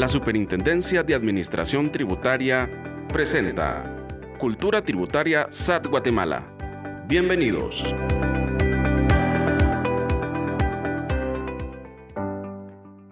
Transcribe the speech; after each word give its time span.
La 0.00 0.08
Superintendencia 0.08 1.02
de 1.02 1.14
Administración 1.14 1.92
Tributaria 1.92 2.70
presenta 3.12 3.84
Cultura 4.38 4.82
Tributaria 4.82 5.48
SAT 5.50 5.88
Guatemala. 5.88 6.42
Bienvenidos. 7.06 7.84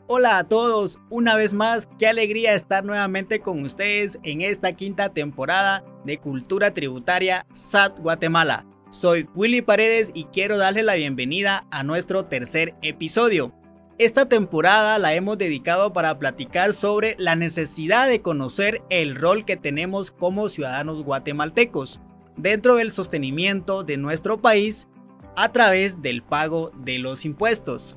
Hola 0.06 0.38
a 0.38 0.45
todos, 0.48 0.98
una 1.10 1.36
vez 1.36 1.52
más, 1.52 1.86
qué 1.98 2.06
alegría 2.06 2.54
estar 2.54 2.82
nuevamente 2.86 3.41
con 3.41 3.62
ustedes 3.64 4.18
en 4.23 4.41
esta 4.41 4.73
quinta 4.73 5.10
temporada 5.10 5.84
de 6.06 6.16
Cultura 6.16 6.73
Tributaria 6.73 7.45
SAT 7.52 7.98
Guatemala. 7.98 8.64
Soy 8.91 9.28
Willy 9.34 9.60
Paredes 9.60 10.10
y 10.14 10.24
quiero 10.32 10.56
darle 10.56 10.82
la 10.82 10.95
bienvenida 10.95 11.66
a 11.70 11.82
nuestro 11.82 12.24
tercer 12.24 12.74
episodio. 12.80 13.52
Esta 13.98 14.29
temporada 14.29 14.97
la 15.01 15.15
hemos 15.15 15.38
dedicado 15.38 15.93
para 15.93 16.20
platicar 16.20 16.73
sobre 16.73 17.16
la 17.19 17.34
necesidad 17.34 18.07
de 18.07 18.23
conocer 18.23 18.80
el 18.91 19.16
rol 19.16 19.45
que 19.45 19.57
tenemos 19.57 20.12
como 20.12 20.48
ciudadanos 20.48 21.02
guatemaltecos 21.02 21.98
dentro 22.37 22.77
del 22.77 22.93
sostenimiento 22.93 23.83
de 23.83 23.97
nuestro 23.97 24.41
país 24.41 24.87
a 25.34 25.51
través 25.51 26.01
del 26.01 26.23
pago 26.23 26.71
de 26.77 27.01
los 27.01 27.24
impuestos. 27.24 27.97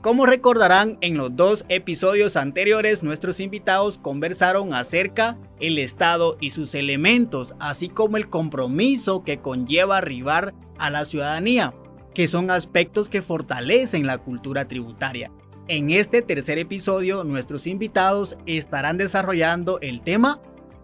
Como 0.00 0.26
recordarán, 0.26 0.96
en 1.00 1.16
los 1.16 1.34
dos 1.34 1.64
episodios 1.68 2.36
anteriores 2.36 3.02
nuestros 3.02 3.40
invitados 3.40 3.98
conversaron 3.98 4.74
acerca 4.74 5.36
el 5.58 5.78
Estado 5.78 6.36
y 6.40 6.50
sus 6.50 6.72
elementos, 6.76 7.56
así 7.58 7.88
como 7.88 8.16
el 8.16 8.30
compromiso 8.30 9.24
que 9.24 9.38
conlleva 9.38 9.96
arribar 9.96 10.54
a 10.78 10.90
la 10.90 11.04
ciudadanía, 11.04 11.74
que 12.14 12.28
son 12.28 12.50
aspectos 12.50 13.08
que 13.08 13.22
fortalecen 13.22 14.06
la 14.06 14.18
cultura 14.18 14.66
tributaria. 14.66 15.32
En 15.66 15.90
este 15.90 16.22
tercer 16.22 16.58
episodio, 16.58 17.24
nuestros 17.24 17.66
invitados 17.66 18.36
estarán 18.46 18.98
desarrollando 18.98 19.78
el 19.80 20.02
tema 20.02 20.40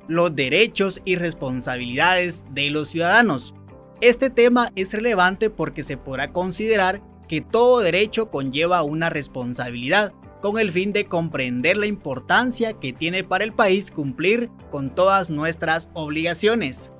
los 0.09 0.35
derechos 0.35 1.01
y 1.05 1.15
responsabilidades 1.15 2.45
de 2.51 2.71
los 2.71 2.89
ciudadanos. 2.89 3.55
Este 4.01 4.31
tema 4.31 4.73
es 4.75 4.93
relevante 4.93 5.51
porque 5.51 5.85
se 5.85 5.97
podrá 5.97 6.33
considerar 6.33 7.03
que 7.29 7.41
todo 7.41 7.81
derecho 7.81 8.31
conlleva 8.31 8.83
una 8.83 9.09
responsabilidad, 9.09 10.13
con 10.41 10.59
el 10.59 10.73
fin 10.73 10.93
de 10.93 11.05
comprender 11.05 11.77
la 11.77 11.87
importancia 11.87 12.73
que 12.73 12.93
tiene 12.93 13.23
para 13.23 13.45
el 13.45 13.53
país 13.53 13.91
cumplir 13.91 14.51
con 14.71 14.95
todas 14.95 15.31
nuestras 15.31 15.91
obligaciones. 15.93 16.91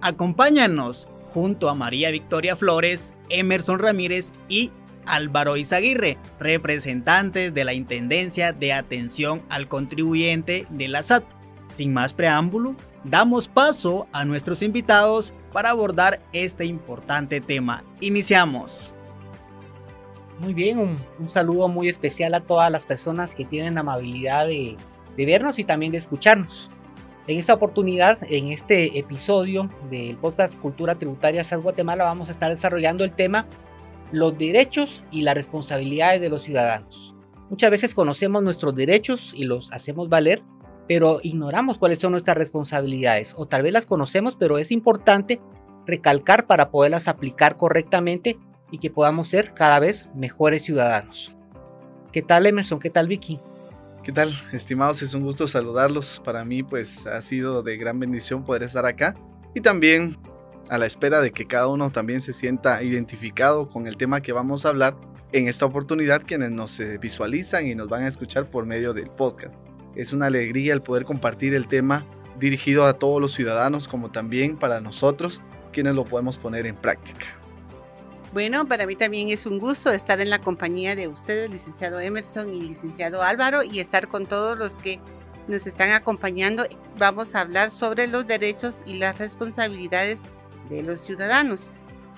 Acompáñanos 0.00 1.08
junto 1.32 1.68
a 1.68 1.74
María 1.74 2.10
Victoria 2.10 2.56
Flores, 2.56 3.12
Emerson 3.28 3.78
Ramírez 3.78 4.32
y 4.48 4.70
Álvaro 5.06 5.56
Izaguirre, 5.56 6.18
representantes 6.38 7.52
de 7.54 7.64
la 7.64 7.72
Intendencia 7.72 8.52
de 8.52 8.72
Atención 8.72 9.42
al 9.48 9.68
Contribuyente 9.68 10.66
de 10.70 10.88
la 10.88 11.02
SAT. 11.02 11.24
Sin 11.72 11.92
más 11.92 12.14
preámbulo, 12.14 12.76
damos 13.04 13.48
paso 13.48 14.06
a 14.12 14.24
nuestros 14.24 14.62
invitados 14.62 15.32
para 15.52 15.70
abordar 15.70 16.20
este 16.32 16.64
importante 16.64 17.40
tema. 17.40 17.84
Iniciamos. 18.00 18.94
Muy 20.38 20.54
bien, 20.54 20.78
un, 20.78 21.28
saludo 21.28 21.68
muy 21.68 21.88
especial 21.88 22.32
a 22.34 22.40
todas 22.40 22.70
las 22.70 22.86
personas 22.86 23.34
que 23.34 23.44
tienen 23.44 23.74
la 23.74 23.80
amabilidad 23.80 24.46
de, 24.46 24.76
vernos 25.16 25.58
y 25.58 25.64
también 25.64 25.90
de 25.92 25.98
escucharnos. 25.98 26.70
En 27.28 27.38
esta 27.38 27.52
oportunidad, 27.52 28.18
en 28.30 28.48
este 28.48 28.98
episodio 28.98 29.68
del 29.90 30.16
podcast 30.16 30.58
Cultura 30.58 30.94
Tributaria 30.94 31.44
San 31.44 31.60
Guatemala, 31.60 32.04
vamos 32.04 32.30
a 32.30 32.32
estar 32.32 32.48
desarrollando 32.48 33.04
el 33.04 33.12
tema 33.12 33.46
los 34.12 34.38
derechos 34.38 35.04
y 35.10 35.20
las 35.20 35.34
responsabilidades 35.34 36.22
de 36.22 36.30
los 36.30 36.42
ciudadanos. 36.42 37.14
Muchas 37.50 37.70
veces 37.70 37.94
conocemos 37.94 38.42
nuestros 38.42 38.74
derechos 38.74 39.34
y 39.36 39.44
los 39.44 39.70
hacemos 39.72 40.08
valer, 40.08 40.42
pero 40.88 41.18
ignoramos 41.22 41.76
cuáles 41.76 41.98
son 41.98 42.12
nuestras 42.12 42.38
responsabilidades, 42.38 43.34
o 43.36 43.44
tal 43.44 43.62
vez 43.62 43.74
las 43.74 43.84
conocemos, 43.84 44.34
pero 44.36 44.56
es 44.56 44.72
importante 44.72 45.38
recalcar 45.84 46.46
para 46.46 46.70
poderlas 46.70 47.08
aplicar 47.08 47.58
correctamente 47.58 48.38
y 48.70 48.78
que 48.78 48.88
podamos 48.88 49.28
ser 49.28 49.52
cada 49.52 49.80
vez 49.80 50.08
mejores 50.14 50.62
ciudadanos. 50.62 51.36
¿Qué 52.10 52.22
tal 52.22 52.46
Emerson? 52.46 52.78
¿Qué 52.78 52.88
tal 52.88 53.06
Vicky? 53.06 53.38
¿Qué 54.08 54.14
tal, 54.14 54.32
estimados? 54.54 55.02
Es 55.02 55.12
un 55.12 55.22
gusto 55.22 55.46
saludarlos. 55.46 56.22
Para 56.24 56.42
mí, 56.42 56.62
pues 56.62 57.06
ha 57.06 57.20
sido 57.20 57.62
de 57.62 57.76
gran 57.76 58.00
bendición 58.00 58.42
poder 58.42 58.62
estar 58.62 58.86
acá 58.86 59.14
y 59.54 59.60
también 59.60 60.16
a 60.70 60.78
la 60.78 60.86
espera 60.86 61.20
de 61.20 61.30
que 61.30 61.46
cada 61.46 61.66
uno 61.66 61.90
también 61.90 62.22
se 62.22 62.32
sienta 62.32 62.82
identificado 62.82 63.68
con 63.68 63.86
el 63.86 63.98
tema 63.98 64.22
que 64.22 64.32
vamos 64.32 64.64
a 64.64 64.70
hablar 64.70 64.96
en 65.32 65.46
esta 65.46 65.66
oportunidad, 65.66 66.22
quienes 66.22 66.52
nos 66.52 66.80
eh, 66.80 66.96
visualizan 66.96 67.66
y 67.66 67.74
nos 67.74 67.90
van 67.90 68.04
a 68.04 68.08
escuchar 68.08 68.48
por 68.48 68.64
medio 68.64 68.94
del 68.94 69.10
podcast. 69.10 69.54
Es 69.94 70.14
una 70.14 70.24
alegría 70.24 70.72
el 70.72 70.80
poder 70.80 71.04
compartir 71.04 71.52
el 71.52 71.68
tema 71.68 72.06
dirigido 72.40 72.86
a 72.86 72.94
todos 72.94 73.20
los 73.20 73.34
ciudadanos 73.34 73.88
como 73.88 74.10
también 74.10 74.56
para 74.56 74.80
nosotros, 74.80 75.42
quienes 75.70 75.94
lo 75.94 76.06
podemos 76.06 76.38
poner 76.38 76.64
en 76.64 76.76
práctica. 76.76 77.37
Bueno, 78.32 78.68
para 78.68 78.86
mí 78.86 78.94
también 78.94 79.30
es 79.30 79.46
un 79.46 79.58
gusto 79.58 79.90
estar 79.90 80.20
en 80.20 80.28
la 80.28 80.38
compañía 80.38 80.94
de 80.94 81.08
ustedes, 81.08 81.48
licenciado 81.48 81.98
Emerson 81.98 82.52
y 82.52 82.60
licenciado 82.60 83.22
Álvaro, 83.22 83.62
y 83.62 83.80
estar 83.80 84.08
con 84.08 84.26
todos 84.26 84.58
los 84.58 84.76
que 84.76 85.00
nos 85.48 85.66
están 85.66 85.90
acompañando. 85.90 86.64
Vamos 86.98 87.34
a 87.34 87.40
hablar 87.40 87.70
sobre 87.70 88.06
los 88.06 88.26
derechos 88.26 88.80
y 88.84 88.94
las 88.94 89.18
responsabilidades 89.18 90.20
de 90.68 90.82
los 90.82 91.00
ciudadanos. 91.00 91.72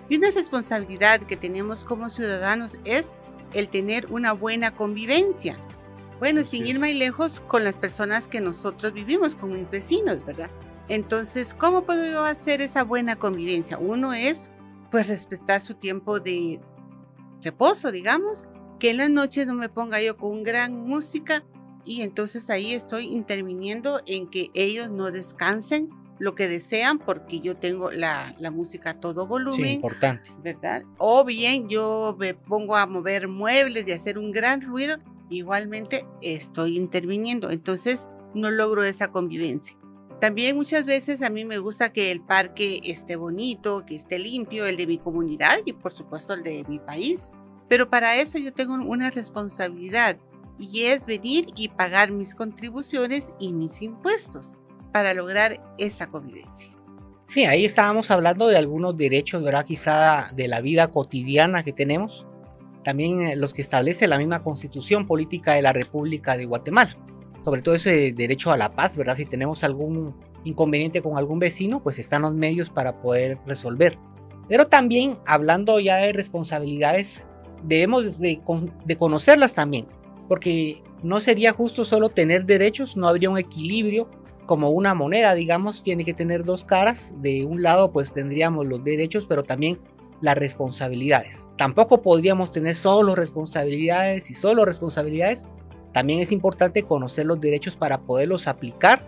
Y 0.09 0.17
una 0.17 0.33
responsabilidad 0.33 1.21
que 1.21 1.37
tenemos 1.37 1.85
como 1.85 2.11
ciudadanos 2.11 2.73
es 2.85 3.13
el 3.53 3.69
tener 3.69 4.07
una 4.11 4.33
buena 4.33 4.75
convivencia. 4.75 5.59
Bueno, 6.19 6.43
sin 6.43 6.67
ir 6.67 6.81
más 6.81 6.93
lejos 6.93 7.41
con 7.41 7.63
las 7.63 7.77
personas 7.77 8.27
que 8.27 8.41
nosotros 8.41 8.93
vivimos, 8.93 9.37
con 9.37 9.53
mis 9.53 9.71
vecinos, 9.71 10.25
¿verdad? 10.27 10.51
Entonces, 10.89 11.55
¿cómo 11.55 11.85
puedo 11.85 12.05
yo 12.11 12.25
hacer 12.25 12.61
esa 12.61 12.83
buena 12.83 13.15
convivencia? 13.15 13.79
Uno 13.79 14.13
es 14.13 14.50
pues 14.91 15.09
respetar 15.09 15.61
su 15.61 15.75
tiempo 15.75 16.21
de 16.21 16.61
reposo, 17.43 17.91
digamos, 17.91 18.47
que 18.79 18.91
en 18.91 18.99
las 18.99 19.11
noches 19.11 19.47
no 19.47 19.55
me 19.55 19.69
ponga 19.69 20.01
yo 20.01 20.17
con 20.17 20.43
gran 20.43 20.81
música 20.81 21.45
y 21.85 22.03
entonces 22.03 22.51
ahí 22.51 22.73
estoy 22.73 23.07
interviniendo 23.07 24.01
en 24.07 24.29
que 24.29 24.51
ellos 24.55 24.91
no 24.91 25.11
descansen 25.11 25.91
lo 26.19 26.35
que 26.35 26.49
desean 26.49 26.99
porque 26.99 27.41
yo 27.41 27.57
tengo 27.57 27.91
la, 27.91 28.35
la 28.39 28.51
música 28.51 28.91
a 28.91 29.01
todo 29.01 29.27
volumen. 29.27 29.67
Sí, 29.67 29.75
importante. 29.75 30.31
¿Verdad? 30.43 30.85
O 30.99 31.25
bien 31.25 31.69
yo 31.69 32.15
me 32.19 32.35
pongo 32.35 32.77
a 32.77 32.87
mover 32.87 33.27
muebles 33.27 33.89
y 33.89 33.93
hacer 33.93 34.19
un 34.19 34.31
gran 34.31 34.61
ruido, 34.61 34.99
igualmente 35.31 36.07
estoy 36.21 36.77
interviniendo. 36.77 37.51
Entonces 37.51 38.09
no 38.35 38.51
logro 38.51 38.85
esa 38.85 39.09
convivencia. 39.09 39.80
También 40.21 40.55
muchas 40.55 40.85
veces 40.85 41.23
a 41.23 41.31
mí 41.31 41.47
me 41.47 41.57
gusta 41.59 41.95
que 41.95 42.11
el 42.11 42.21
parque 42.21 42.81
esté 42.85 43.17
bonito, 43.17 43.87
que 43.87 43.97
esté 43.97 44.19
limpio, 44.19 44.67
el 44.67 44.77
de 44.77 44.87
mi 44.87 44.99
comunidad 44.99 45.61
y 45.65 45.73
por 45.73 45.93
supuesto 45.93 46.35
el 46.35 46.43
de 46.43 46.63
mi 46.69 46.79
país. 46.79 47.33
Pero 47.69 47.89
para 47.89 48.17
eso 48.17 48.37
yo 48.39 48.53
tengo 48.53 48.75
una 48.75 49.11
responsabilidad 49.11 50.19
y 50.59 50.83
es 50.83 51.07
venir 51.07 51.47
y 51.57 51.69
pagar 51.69 52.11
mis 52.11 52.35
contribuciones 52.35 53.35
y 53.39 53.55
mis 53.55 53.81
impuestos 53.81 54.59
para 54.93 55.15
lograr 55.15 55.59
esa 55.79 56.09
convivencia. 56.09 56.77
Sí, 57.27 57.45
ahí 57.45 57.65
estábamos 57.65 58.11
hablando 58.11 58.49
de 58.49 58.59
algunos 58.59 58.97
derechos, 58.97 59.43
¿verdad? 59.43 59.65
Quizá 59.65 60.33
de 60.35 60.49
la 60.49 60.61
vida 60.61 60.89
cotidiana 60.89 61.63
que 61.63 61.73
tenemos. 61.73 62.27
También 62.85 63.23
eh, 63.23 63.37
los 63.37 63.55
que 63.55 63.63
establece 63.63 64.07
la 64.07 64.19
misma 64.19 64.43
constitución 64.43 65.07
política 65.07 65.55
de 65.55 65.63
la 65.63 65.73
República 65.73 66.37
de 66.37 66.45
Guatemala 66.45 66.97
sobre 67.45 67.63
todo 67.63 67.75
ese 67.75 68.13
derecho 68.13 68.53
a 68.53 68.57
la 68.57 68.73
paz, 68.75 68.97
¿verdad? 68.97 69.17
Si 69.17 69.25
tenemos 69.25 69.65
algún 69.65 70.15
inconveniente 70.45 71.03
con 71.03 71.17
algún 71.17 71.39
vecino, 71.39 71.83
pues 71.83 71.99
están 71.99 72.23
los 72.23 72.35
medios 72.35 72.71
para 72.71 73.01
poder 73.01 73.39
resolver. 73.47 73.99
Pero 74.49 74.67
también, 74.67 75.19
hablando 75.27 75.79
ya 75.79 75.97
de 75.97 76.13
responsabilidades, 76.13 77.23
debemos 77.63 78.19
de, 78.19 78.41
conocerlas 78.99 79.55
también, 79.55 79.87
porque 80.29 80.83
no 81.03 81.21
sería 81.21 81.53
justo 81.53 81.85
solo 81.85 82.09
tener 82.09 82.47
derechos, 82.47 82.97
no 82.97 83.09
habría 83.09 83.31
un 83.31 83.39
equilibrio 83.39 84.09
como 84.47 84.71
una 84.71 84.95
moneda, 84.95 85.35
digamos, 85.35 85.83
tiene 85.83 86.05
que 86.05 86.15
tener 86.15 86.45
dos 86.45 86.65
caras. 86.65 87.15
De 87.19 87.45
un 87.45 87.63
lado, 87.63 87.93
pues 87.93 88.13
tendríamos 88.13 88.67
los 88.67 88.83
derechos, 88.83 89.27
pero 89.27 89.45
también 89.45 89.79
las 90.21 90.37
responsabilidades. 90.37 91.49
Tampoco 91.57 92.03
podríamos 92.03 92.51
tener 92.51 92.75
solo 92.75 93.15
responsabilidades 93.15 94.31
y 94.31 94.35
solo 94.35 94.65
responsabilidades 94.65 95.47
también 95.93 96.21
es 96.21 96.33
importante 96.33 96.83
conocer 96.83 97.27
los 97.27 97.41
derechos 97.41 97.77
para 97.77 98.01
poderlos 98.01 98.47
aplicar 98.47 99.01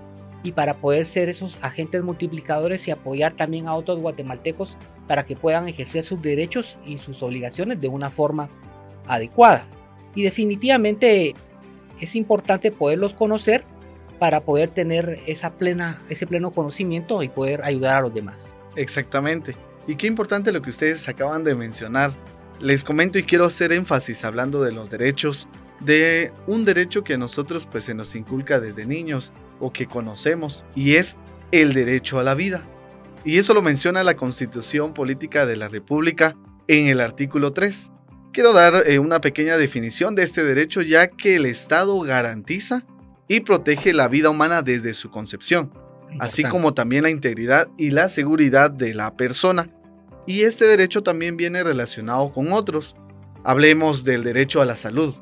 y 0.42 0.52
para 0.52 0.74
poder 0.74 1.06
ser 1.06 1.28
esos 1.28 1.58
agentes 1.62 2.02
multiplicadores 2.02 2.88
y 2.88 2.90
apoyar 2.90 3.32
también 3.32 3.68
a 3.68 3.74
otros 3.74 4.00
guatemaltecos 4.00 4.76
para 5.06 5.24
que 5.24 5.36
puedan 5.36 5.68
ejercer 5.68 6.04
sus 6.04 6.20
derechos 6.20 6.78
y 6.84 6.98
sus 6.98 7.22
obligaciones 7.22 7.80
de 7.80 7.88
una 7.88 8.10
forma 8.10 8.48
adecuada. 9.06 9.66
Y 10.14 10.22
definitivamente 10.22 11.34
es 12.00 12.16
importante 12.16 12.72
poderlos 12.72 13.14
conocer 13.14 13.64
para 14.18 14.40
poder 14.40 14.70
tener 14.70 15.20
esa 15.26 15.52
plena, 15.52 16.00
ese 16.08 16.26
pleno 16.26 16.50
conocimiento 16.50 17.22
y 17.22 17.28
poder 17.28 17.62
ayudar 17.62 17.98
a 17.98 18.00
los 18.02 18.14
demás. 18.14 18.54
Exactamente. 18.74 19.56
Y 19.86 19.96
qué 19.96 20.06
importante 20.06 20.52
lo 20.52 20.62
que 20.62 20.70
ustedes 20.70 21.08
acaban 21.08 21.44
de 21.44 21.54
mencionar. 21.54 22.12
Les 22.60 22.84
comento 22.84 23.18
y 23.18 23.24
quiero 23.24 23.44
hacer 23.44 23.72
énfasis 23.72 24.24
hablando 24.24 24.62
de 24.62 24.72
los 24.72 24.90
derechos 24.90 25.48
de 25.84 26.32
un 26.46 26.64
derecho 26.64 27.04
que 27.04 27.14
a 27.14 27.18
nosotros 27.18 27.66
pues 27.70 27.84
se 27.84 27.94
nos 27.94 28.14
inculca 28.14 28.60
desde 28.60 28.86
niños 28.86 29.32
o 29.60 29.72
que 29.72 29.86
conocemos 29.86 30.64
y 30.74 30.94
es 30.94 31.16
el 31.50 31.72
derecho 31.72 32.18
a 32.18 32.24
la 32.24 32.34
vida. 32.34 32.62
Y 33.24 33.38
eso 33.38 33.54
lo 33.54 33.62
menciona 33.62 34.02
la 34.02 34.16
Constitución 34.16 34.94
Política 34.94 35.46
de 35.46 35.56
la 35.56 35.68
República 35.68 36.36
en 36.66 36.86
el 36.86 37.00
artículo 37.00 37.52
3. 37.52 37.90
Quiero 38.32 38.52
dar 38.52 38.84
eh, 38.86 38.98
una 38.98 39.20
pequeña 39.20 39.56
definición 39.56 40.14
de 40.14 40.24
este 40.24 40.42
derecho 40.42 40.82
ya 40.82 41.08
que 41.08 41.36
el 41.36 41.46
Estado 41.46 42.00
garantiza 42.00 42.84
y 43.28 43.40
protege 43.40 43.92
la 43.92 44.08
vida 44.08 44.30
humana 44.30 44.62
desde 44.62 44.92
su 44.94 45.10
concepción, 45.10 45.72
así 46.18 46.42
como 46.42 46.74
también 46.74 47.04
la 47.04 47.10
integridad 47.10 47.68
y 47.78 47.90
la 47.90 48.08
seguridad 48.08 48.70
de 48.70 48.94
la 48.94 49.16
persona. 49.16 49.70
Y 50.26 50.42
este 50.42 50.64
derecho 50.66 51.02
también 51.02 51.36
viene 51.36 51.62
relacionado 51.62 52.32
con 52.32 52.52
otros. 52.52 52.96
Hablemos 53.44 54.04
del 54.04 54.22
derecho 54.22 54.60
a 54.60 54.64
la 54.64 54.76
salud. 54.76 55.14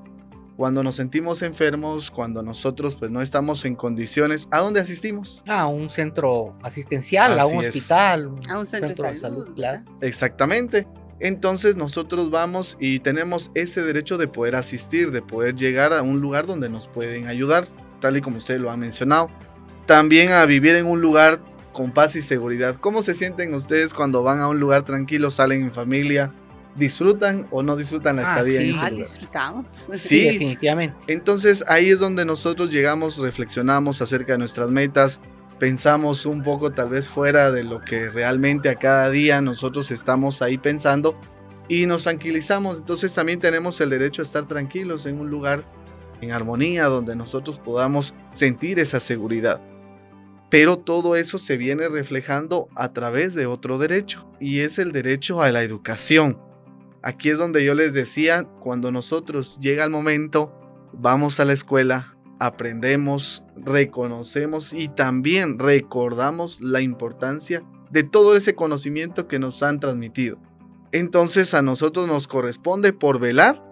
Cuando 0.61 0.83
nos 0.83 0.97
sentimos 0.97 1.41
enfermos, 1.41 2.11
cuando 2.11 2.43
nosotros 2.43 2.95
pues 2.95 3.11
no 3.11 3.23
estamos 3.23 3.65
en 3.65 3.75
condiciones, 3.75 4.47
¿a 4.51 4.59
dónde 4.59 4.79
asistimos? 4.79 5.43
A 5.47 5.67
un 5.67 5.89
centro 5.89 6.55
asistencial, 6.63 7.41
a 7.41 7.47
un 7.47 7.65
hospital, 7.65 8.31
a 8.47 8.59
un 8.59 8.67
centro, 8.67 9.05
de 9.05 9.19
salud, 9.19 9.55
claro. 9.55 9.81
Exactamente. 10.03 10.87
Entonces 11.19 11.77
nosotros 11.77 12.31
vamos 12.31 12.77
y 12.79 12.99
tenemos 12.99 13.51
ese 13.55 13.83
derecho 13.83 14.19
de 14.19 14.29
poder 14.29 14.55
asistir, 14.55 15.13
de 15.13 15.23
poder 15.23 15.55
llegar 15.55 15.95
a 15.95 16.03
un 16.03 16.21
lugar 16.21 16.45
donde 16.45 16.69
nos 16.69 16.89
pueden 16.89 17.27
ayudar, 17.27 17.67
tal 17.99 18.19
y 18.19 18.21
como 18.21 18.37
usted 18.37 18.61
lo 18.61 18.71
ha 18.71 18.77
mencionado. 18.77 19.31
También 19.87 20.33
a 20.33 20.45
vivir 20.45 20.77
en 20.77 20.85
un 20.85 21.01
lugar 21.01 21.41
con 21.73 21.91
paz 21.91 22.17
y 22.17 22.21
seguridad. 22.21 22.77
¿Cómo 22.77 23.03
se 23.03 23.15
sienten 23.15 23.55
ustedes 23.55 23.95
cuando 23.95 24.23
van 24.23 24.41
a 24.41 24.49
un 24.49 24.61
lugar 24.61 24.83
tranquilo, 24.83 25.31
salen 25.31 25.63
en 25.63 25.73
familia? 25.73 26.35
¿Disfrutan 26.77 27.49
o 27.51 27.63
no 27.63 27.77
disfrutan 27.77 28.17
la 28.17 28.23
ah, 28.23 28.31
estadía 28.31 28.61
en 28.61 28.71
ese 28.71 28.81
ah, 28.81 28.91
disfrutamos. 28.91 29.67
Sí, 29.93 30.25
definitivamente. 30.25 30.97
Entonces 31.09 31.65
ahí 31.67 31.91
es 31.91 31.99
donde 31.99 32.25
nosotros 32.25 32.71
llegamos, 32.71 33.19
reflexionamos 33.19 34.01
acerca 34.01 34.33
de 34.33 34.39
nuestras 34.39 34.71
metas, 34.71 35.21
pensamos 35.59 36.27
un 36.27 36.43
poco 36.43 36.71
tal 36.71 36.91
vez 36.91 37.09
fuera 37.09 37.51
de 37.51 37.65
lo 37.65 37.85
que 37.85 38.09
realmente 38.09 38.69
a 38.69 38.77
cada 38.77 39.11
día 39.11 39.41
nosotros 39.41 39.91
estamos 39.91 40.43
ahí 40.43 40.59
pensando 40.59 41.19
y 41.69 41.87
nos 41.87 42.05
tranquilizamos. 42.05 42.79
Entonces 42.79 43.15
también 43.15 43.39
tenemos 43.41 43.81
el 43.81 43.91
derecho 43.91 44.23
a 44.23 44.25
estar 44.25 44.47
tranquilos 44.47 45.07
en 45.07 45.21
un 45.21 45.31
lugar 45.31 45.65
en 46.21 46.33
armonía 46.33 46.87
donde 46.87 47.17
nosotros 47.17 47.59
podamos 47.59 48.15
sentir 48.33 48.79
esa 48.79 49.01
seguridad. 49.01 49.61
Pero 50.51 50.79
todo 50.79 51.15
eso 51.15 51.39
se 51.39 51.57
viene 51.57 51.89
reflejando 51.89 52.69
a 52.75 52.93
través 52.93 53.35
de 53.35 53.47
otro 53.47 53.79
derecho 53.79 54.29
y 54.41 54.61
es 54.61 54.79
el 54.79 54.93
derecho 54.93 55.43
a 55.43 55.51
la 55.51 55.63
educación. 55.63 56.39
Aquí 57.03 57.31
es 57.31 57.39
donde 57.39 57.65
yo 57.65 57.75
les 57.75 57.95
decía, 57.95 58.45
cuando 58.61 58.93
nosotros 58.93 59.59
llega 59.61 59.85
el 59.85 59.91
momento, 59.91 60.53
vamos 60.93 61.41
a 61.41 61.45
la 61.45 61.55
escuela, 61.55 62.17
aprendemos, 62.39 63.43
reconocemos 63.57 64.73
y 64.73 64.89
también 64.89 65.59
recordamos 65.59 66.61
la 66.61 66.81
importancia 66.81 67.63
de 67.91 68.05
todo 68.05 68.37
ese 68.37 68.55
conocimiento 68.55 69.29
que 69.29 69.39
nos 69.39 69.63
han 69.63 69.81
transmitido. 69.81 70.39
Entonces 70.93 71.55
a 71.55 71.63
nosotros 71.63 72.07
nos 72.07 72.29
corresponde 72.29 72.93
por 72.93 73.19
velar 73.19 73.63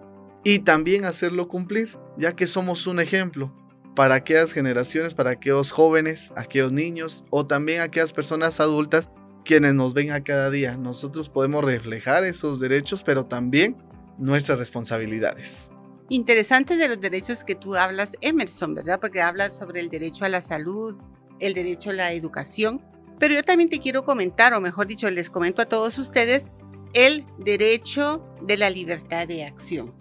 y 0.43 0.59
también 0.59 1.05
hacerlo 1.05 1.47
cumplir, 1.47 1.97
ya 2.17 2.35
que 2.35 2.47
somos 2.47 2.87
un 2.87 2.99
ejemplo 2.99 3.53
para 3.95 4.15
aquellas 4.15 4.53
generaciones, 4.53 5.13
para 5.13 5.31
aquellos 5.31 5.71
jóvenes, 5.71 6.31
aquellos 6.35 6.71
niños 6.71 7.25
o 7.29 7.45
también 7.45 7.81
aquellas 7.81 8.13
personas 8.13 8.59
adultas 8.59 9.09
quienes 9.49 9.73
nos 9.73 9.95
ven 9.95 10.11
a 10.11 10.23
cada 10.23 10.51
día. 10.51 10.77
Nosotros 10.77 11.27
podemos 11.27 11.65
reflejar 11.65 12.23
esos 12.23 12.59
derechos, 12.59 13.01
pero 13.01 13.25
también 13.25 13.75
nuestras 14.19 14.59
responsabilidades. 14.59 15.71
Interesante 16.07 16.75
de 16.75 16.87
los 16.87 17.01
derechos 17.01 17.43
que 17.43 17.55
tú 17.55 17.73
hablas, 17.73 18.11
Emerson, 18.21 18.75
¿verdad? 18.75 18.99
Porque 18.99 19.23
hablas 19.23 19.57
sobre 19.57 19.79
el 19.79 19.89
derecho 19.89 20.23
a 20.23 20.29
la 20.29 20.41
salud, 20.41 20.99
el 21.39 21.55
derecho 21.55 21.89
a 21.89 21.93
la 21.93 22.13
educación, 22.13 22.85
pero 23.17 23.33
yo 23.33 23.41
también 23.41 23.71
te 23.71 23.79
quiero 23.79 24.05
comentar, 24.05 24.53
o 24.53 24.61
mejor 24.61 24.85
dicho, 24.85 25.09
les 25.09 25.31
comento 25.31 25.63
a 25.63 25.65
todos 25.65 25.97
ustedes, 25.97 26.51
el 26.93 27.25
derecho 27.39 28.23
de 28.43 28.55
la 28.55 28.69
libertad 28.69 29.27
de 29.27 29.45
acción. 29.45 29.95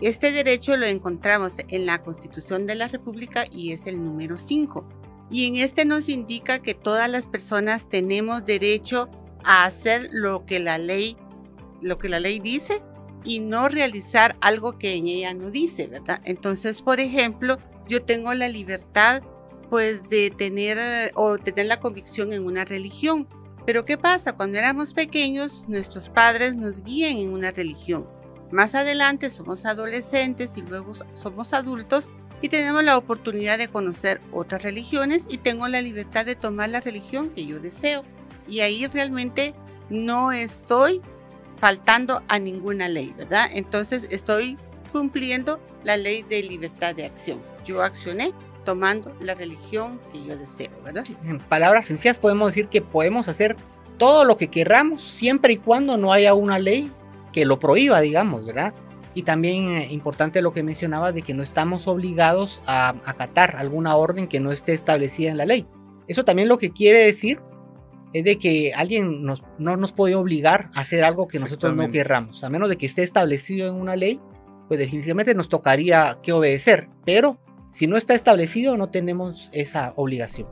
Este 0.00 0.32
derecho 0.32 0.78
lo 0.78 0.86
encontramos 0.86 1.56
en 1.68 1.84
la 1.84 2.02
Constitución 2.02 2.66
de 2.66 2.76
la 2.76 2.88
República 2.88 3.44
y 3.52 3.72
es 3.72 3.86
el 3.86 4.02
número 4.02 4.38
5. 4.38 4.99
Y 5.30 5.46
en 5.46 5.56
este 5.56 5.84
nos 5.84 6.08
indica 6.08 6.60
que 6.60 6.74
todas 6.74 7.08
las 7.08 7.26
personas 7.26 7.88
tenemos 7.88 8.44
derecho 8.44 9.08
a 9.44 9.64
hacer 9.64 10.08
lo 10.12 10.44
que 10.44 10.58
la 10.58 10.78
ley 10.78 11.16
lo 11.80 11.98
que 11.98 12.08
la 12.08 12.20
ley 12.20 12.40
dice 12.40 12.82
y 13.24 13.40
no 13.40 13.68
realizar 13.68 14.36
algo 14.40 14.78
que 14.78 14.94
en 14.94 15.06
ella 15.06 15.34
no 15.34 15.50
dice, 15.50 15.86
¿verdad? 15.86 16.20
Entonces, 16.24 16.82
por 16.82 17.00
ejemplo, 17.00 17.58
yo 17.88 18.02
tengo 18.02 18.32
la 18.34 18.48
libertad 18.48 19.22
pues 19.68 20.08
de 20.08 20.30
tener 20.30 21.12
o 21.14 21.38
tener 21.38 21.66
la 21.66 21.80
convicción 21.80 22.32
en 22.32 22.44
una 22.44 22.64
religión. 22.64 23.28
Pero 23.66 23.84
¿qué 23.84 23.96
pasa? 23.96 24.32
Cuando 24.32 24.58
éramos 24.58 24.94
pequeños, 24.94 25.64
nuestros 25.68 26.08
padres 26.08 26.56
nos 26.56 26.82
guían 26.82 27.16
en 27.18 27.32
una 27.32 27.52
religión. 27.52 28.06
Más 28.50 28.74
adelante 28.74 29.30
somos 29.30 29.64
adolescentes 29.64 30.56
y 30.56 30.62
luego 30.62 30.92
somos 31.14 31.52
adultos 31.52 32.10
y 32.42 32.48
tenemos 32.48 32.82
la 32.84 32.96
oportunidad 32.96 33.58
de 33.58 33.68
conocer 33.68 34.20
otras 34.32 34.62
religiones 34.62 35.26
y 35.28 35.38
tengo 35.38 35.68
la 35.68 35.82
libertad 35.82 36.24
de 36.24 36.36
tomar 36.36 36.70
la 36.70 36.80
religión 36.80 37.30
que 37.30 37.46
yo 37.46 37.60
deseo. 37.60 38.04
Y 38.48 38.60
ahí 38.60 38.86
realmente 38.86 39.54
no 39.90 40.32
estoy 40.32 41.00
faltando 41.58 42.22
a 42.28 42.38
ninguna 42.38 42.88
ley, 42.88 43.14
¿verdad? 43.16 43.48
Entonces 43.52 44.06
estoy 44.10 44.56
cumpliendo 44.92 45.60
la 45.84 45.96
ley 45.96 46.22
de 46.22 46.42
libertad 46.42 46.94
de 46.94 47.04
acción. 47.04 47.38
Yo 47.64 47.82
accioné 47.82 48.32
tomando 48.64 49.14
la 49.20 49.34
religión 49.34 50.00
que 50.12 50.24
yo 50.24 50.36
deseo, 50.36 50.70
¿verdad? 50.84 51.04
En 51.24 51.38
palabras 51.38 51.86
sencillas 51.86 52.18
podemos 52.18 52.48
decir 52.48 52.68
que 52.68 52.80
podemos 52.80 53.28
hacer 53.28 53.56
todo 53.98 54.24
lo 54.24 54.36
que 54.36 54.48
queramos 54.48 55.02
siempre 55.02 55.52
y 55.52 55.56
cuando 55.58 55.98
no 55.98 56.12
haya 56.12 56.32
una 56.34 56.58
ley 56.58 56.90
que 57.32 57.44
lo 57.44 57.60
prohíba, 57.60 58.00
digamos, 58.00 58.46
¿verdad? 58.46 58.74
Y 59.14 59.22
también 59.22 59.64
eh, 59.66 59.88
importante 59.90 60.42
lo 60.42 60.52
que 60.52 60.62
mencionaba 60.62 61.12
de 61.12 61.22
que 61.22 61.34
no 61.34 61.42
estamos 61.42 61.88
obligados 61.88 62.62
a 62.66 62.90
acatar 63.04 63.56
alguna 63.56 63.96
orden 63.96 64.28
que 64.28 64.40
no 64.40 64.52
esté 64.52 64.72
establecida 64.72 65.30
en 65.30 65.36
la 65.36 65.46
ley. 65.46 65.66
Eso 66.06 66.24
también 66.24 66.48
lo 66.48 66.58
que 66.58 66.70
quiere 66.70 66.98
decir 67.04 67.40
es 68.12 68.24
de 68.24 68.38
que 68.38 68.72
alguien 68.74 69.22
nos, 69.22 69.42
no 69.58 69.76
nos 69.76 69.92
puede 69.92 70.14
obligar 70.14 70.70
a 70.74 70.80
hacer 70.80 71.04
algo 71.04 71.28
que 71.28 71.38
nosotros 71.38 71.76
no 71.76 71.90
querramos, 71.90 72.42
a 72.42 72.50
menos 72.50 72.68
de 72.68 72.76
que 72.76 72.86
esté 72.86 73.02
establecido 73.02 73.68
en 73.68 73.74
una 73.74 73.96
ley, 73.96 74.20
pues 74.68 74.80
definitivamente 74.80 75.34
nos 75.34 75.48
tocaría 75.48 76.18
que 76.22 76.32
obedecer, 76.32 76.88
pero 77.04 77.38
si 77.72 77.86
no 77.86 77.96
está 77.96 78.14
establecido 78.14 78.76
no 78.76 78.90
tenemos 78.90 79.48
esa 79.52 79.92
obligación. 79.96 80.48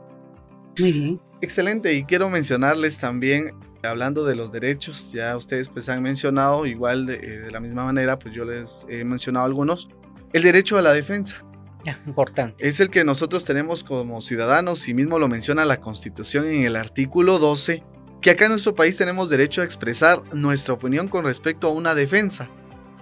Muy 0.79 0.91
bien. 0.93 1.21
Excelente, 1.41 1.93
y 1.93 2.03
quiero 2.03 2.29
mencionarles 2.29 2.97
también 2.97 3.51
Hablando 3.83 4.25
de 4.25 4.35
los 4.35 4.51
derechos, 4.51 5.11
ya 5.13 5.37
ustedes 5.37 5.69
pues 5.69 5.87
han 5.87 6.03
mencionado, 6.03 6.65
igual 6.65 7.09
eh, 7.09 7.17
de, 7.17 7.51
la 7.51 7.59
misma 7.59 7.85
manera, 7.85 8.19
pues 8.19 8.33
yo 8.33 8.43
les 8.43 8.85
he 8.89 9.05
mencionado 9.05 9.45
algunos, 9.45 9.87
el 10.33 10.43
derecho 10.43 10.77
a 10.77 10.81
la 10.81 10.91
defensa. 10.91 11.45
Ya, 11.85 11.97
importante. 12.05 12.67
Es 12.67 12.81
el 12.81 12.89
que 12.89 13.05
nosotros 13.05 13.45
tenemos 13.45 13.85
como 13.85 14.19
ciudadanos 14.19 14.87
y 14.89 14.93
mismo 14.93 15.17
lo 15.17 15.29
menciona 15.29 15.63
la 15.63 15.79
Constitución 15.79 16.45
en 16.45 16.65
el 16.65 16.75
artículo 16.75 17.39
12, 17.39 17.83
que 18.19 18.31
acá 18.31 18.45
en 18.45 18.51
nuestro 18.51 18.75
país 18.75 18.97
tenemos 18.97 19.29
derecho 19.29 19.61
a 19.61 19.65
expresar 19.65 20.21
nuestra 20.33 20.73
opinión 20.73 21.07
con 21.07 21.23
respecto 21.23 21.67
a 21.67 21.73
una 21.73 21.95
defensa, 21.95 22.49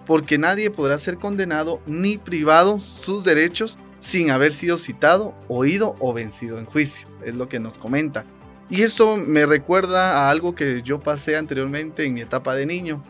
porque 0.06 0.38
nadie 0.38 0.70
podrá 0.70 1.00
ser 1.00 1.18
condenado 1.18 1.82
ni 1.88 2.20
privado 2.20 2.80
sus 2.80 3.24
derechos 3.24 3.80
sin 4.00 4.30
haber 4.30 4.54
sido 4.54 4.78
citado, 4.78 5.34
oído 5.48 5.96
o 6.00 6.14
vencido 6.14 6.60
en 6.60 6.66
juicio, 6.66 7.08
es 7.26 7.36
lo 7.36 7.50
que 7.50 7.60
nos 7.60 7.80
comenta. 7.80 8.26
Y 8.70 8.82
esto 8.82 9.16
me 9.16 9.46
recuerda 9.46 10.26
a 10.26 10.30
algo 10.30 10.54
que 10.54 10.82
yo 10.82 11.00
pasé 11.00 11.38
anteriormente 11.38 12.04
en 12.04 12.14
mi 12.14 12.22
etapa 12.22 12.54
de 12.54 12.66
niño. 12.66 13.02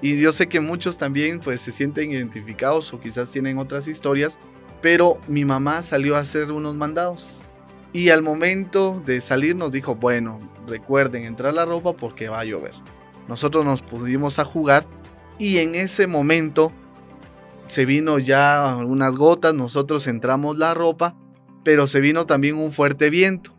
Y 0.00 0.18
yo 0.18 0.32
sé 0.32 0.48
que 0.48 0.58
muchos 0.58 0.96
también 0.96 1.38
pues 1.38 1.60
se 1.60 1.70
sienten 1.70 2.10
identificados 2.10 2.92
o 2.92 3.00
quizás 3.00 3.30
tienen 3.30 3.58
otras 3.58 3.86
historias, 3.88 4.38
pero 4.80 5.18
mi 5.28 5.44
mamá 5.44 5.82
salió 5.82 6.16
a 6.16 6.20
hacer 6.20 6.50
unos 6.50 6.74
mandados. 6.76 7.40
Y 7.92 8.08
al 8.08 8.22
momento 8.22 9.02
de 9.04 9.20
salir 9.20 9.54
nos 9.54 9.70
dijo, 9.70 9.94
bueno, 9.94 10.40
recuerden 10.66 11.24
entrar 11.24 11.52
la 11.52 11.66
ropa 11.66 11.92
porque 11.92 12.30
va 12.30 12.40
a 12.40 12.44
llover. 12.44 12.72
Nosotros 13.28 13.66
nos 13.66 13.82
pudimos 13.82 14.38
a 14.38 14.46
jugar 14.46 14.86
y 15.38 15.58
en 15.58 15.74
ese 15.74 16.06
momento 16.06 16.72
se 17.68 17.84
vino 17.84 18.18
ya 18.18 18.76
unas 18.76 19.16
gotas, 19.16 19.54
nosotros 19.54 20.06
entramos 20.06 20.56
la 20.56 20.72
ropa, 20.72 21.14
pero 21.64 21.86
se 21.86 22.00
vino 22.00 22.24
también 22.24 22.56
un 22.56 22.72
fuerte 22.72 23.10
viento 23.10 23.52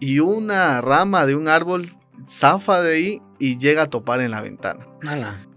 y 0.00 0.18
una 0.18 0.80
rama 0.80 1.26
de 1.26 1.36
un 1.36 1.46
árbol 1.46 1.88
zafa 2.28 2.80
de 2.82 2.94
ahí 2.94 3.22
y 3.38 3.58
llega 3.58 3.82
a 3.82 3.86
topar 3.86 4.20
en 4.20 4.30
la 4.30 4.40
ventana. 4.40 4.86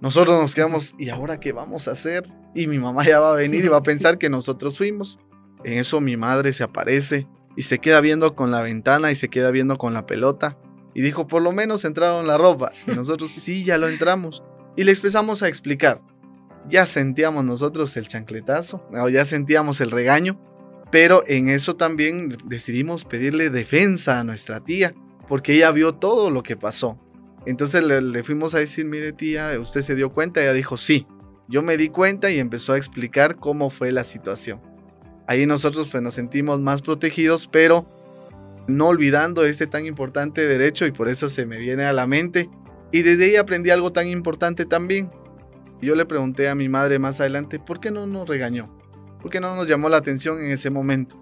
Nosotros 0.01 0.39
nos 0.39 0.53
quedamos, 0.53 0.95
¿y 0.99 1.09
ahora 1.09 1.39
qué 1.39 1.51
vamos 1.51 1.87
a 1.87 1.91
hacer? 1.91 2.29
Y 2.53 2.67
mi 2.67 2.77
mamá 2.77 3.03
ya 3.03 3.19
va 3.19 3.31
a 3.31 3.35
venir 3.35 3.65
y 3.65 3.67
va 3.69 3.77
a 3.77 3.83
pensar 3.83 4.17
que 4.17 4.29
nosotros 4.29 4.77
fuimos. 4.77 5.19
En 5.63 5.73
eso 5.73 6.01
mi 6.01 6.17
madre 6.17 6.53
se 6.53 6.63
aparece 6.63 7.27
y 7.55 7.63
se 7.63 7.79
queda 7.79 8.01
viendo 8.01 8.35
con 8.35 8.51
la 8.51 8.61
ventana 8.61 9.11
y 9.11 9.15
se 9.15 9.29
queda 9.29 9.51
viendo 9.51 9.77
con 9.77 9.93
la 9.93 10.05
pelota. 10.05 10.57
Y 10.93 11.01
dijo, 11.01 11.27
por 11.27 11.41
lo 11.41 11.51
menos 11.51 11.85
entraron 11.85 12.27
la 12.27 12.37
ropa. 12.37 12.71
Y 12.87 12.91
nosotros 12.91 13.31
sí, 13.35 13.63
ya 13.63 13.77
lo 13.77 13.87
entramos. 13.87 14.43
Y 14.75 14.83
le 14.83 14.91
empezamos 14.91 15.43
a 15.43 15.47
explicar. 15.47 15.99
ya 16.67 16.85
sentíamos 16.85 17.43
nosotros 17.43 17.97
el 17.97 18.07
chancletazo, 18.07 18.87
o 18.93 19.09
ya 19.09 19.25
sentíamos 19.25 19.81
el 19.81 19.91
regaño, 19.91 20.39
pero 20.93 21.23
en 21.25 21.49
eso 21.49 21.75
también 21.75 22.37
decidimos 22.45 23.03
pedirle 23.03 23.49
defensa 23.49 24.19
a 24.19 24.23
nuestra 24.23 24.63
tía, 24.63 24.93
porque 25.27 25.55
ella 25.55 25.71
vio 25.71 25.95
todo 25.95 26.29
lo 26.29 26.43
que 26.43 26.55
pasó. 26.55 26.99
Entonces 27.47 27.83
le, 27.83 28.23
fuimos 28.23 28.53
a 28.53 28.59
decir, 28.59 28.85
mire 28.85 29.11
tía, 29.11 29.59
¿usted 29.59 29.81
se 29.81 29.95
dio 29.95 30.11
cuenta? 30.11 30.39
Ella 30.43 30.53
dijo, 30.53 30.77
sí. 30.77 31.07
Yo 31.47 31.63
me 31.63 31.77
di 31.77 31.89
cuenta 31.89 32.29
y 32.29 32.37
empezó 32.37 32.73
a 32.73 32.77
explicar 32.77 33.37
cómo 33.37 33.71
fue 33.71 33.91
la 33.91 34.03
situación. 34.03 34.61
Ahí 35.27 35.47
nosotros 35.47 35.89
pues 35.89 36.03
nos 36.03 36.13
sentimos 36.13 36.59
más 36.59 36.83
protegidos, 36.83 37.47
pero 37.51 37.87
no 38.67 38.89
olvidando 38.89 39.45
este 39.45 39.65
tan 39.65 39.87
importante 39.87 40.45
derecho 40.47 40.85
y 40.85 40.91
por 40.91 41.09
eso 41.09 41.27
se 41.27 41.47
me 41.47 41.57
viene 41.57 41.85
a 41.85 41.93
la 41.93 42.05
mente. 42.05 42.51
Y 42.91 43.01
desde 43.01 43.25
ahí 43.25 43.35
aprendí 43.35 43.71
algo 43.71 43.91
tan 43.91 44.07
importante 44.07 44.67
también. 44.67 45.09
Yo 45.81 45.95
le 45.95 46.05
pregunté 46.05 46.49
a 46.49 46.53
mi 46.53 46.69
madre 46.69 46.99
más 46.99 47.19
adelante, 47.19 47.57
¿por 47.57 47.79
qué 47.79 47.89
no 47.89 48.05
nos 48.05 48.29
regañó? 48.29 48.82
¿Por 49.23 49.31
qué 49.31 49.39
no 49.39 49.55
nos 49.55 49.69
llamó 49.69 49.87
la 49.87 49.95
atención 49.95 50.43
en 50.43 50.51
ese 50.51 50.69
momento? 50.69 51.15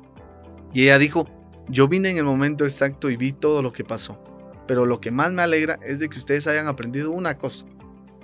Y 0.74 0.84
ella 0.84 0.98
dijo, 0.98 1.30
yo 1.70 1.88
vine 1.88 2.10
en 2.10 2.18
el 2.18 2.24
momento 2.24 2.64
exacto 2.64 3.12
y 3.12 3.16
vi 3.16 3.32
todo 3.32 3.62
lo 3.62 3.72
que 3.72 3.84
pasó. 3.84 4.20
Pero 4.68 4.88
lo 4.88 5.00
que 5.00 5.12
más 5.12 5.32
me 5.32 5.44
alegra 5.44 5.78
es 5.86 6.00
de 6.00 6.10
que 6.10 6.18
ustedes 6.18 6.48
hayan 6.48 6.68
aprendido 6.68 7.12
una 7.12 7.38
cosa, 7.38 7.64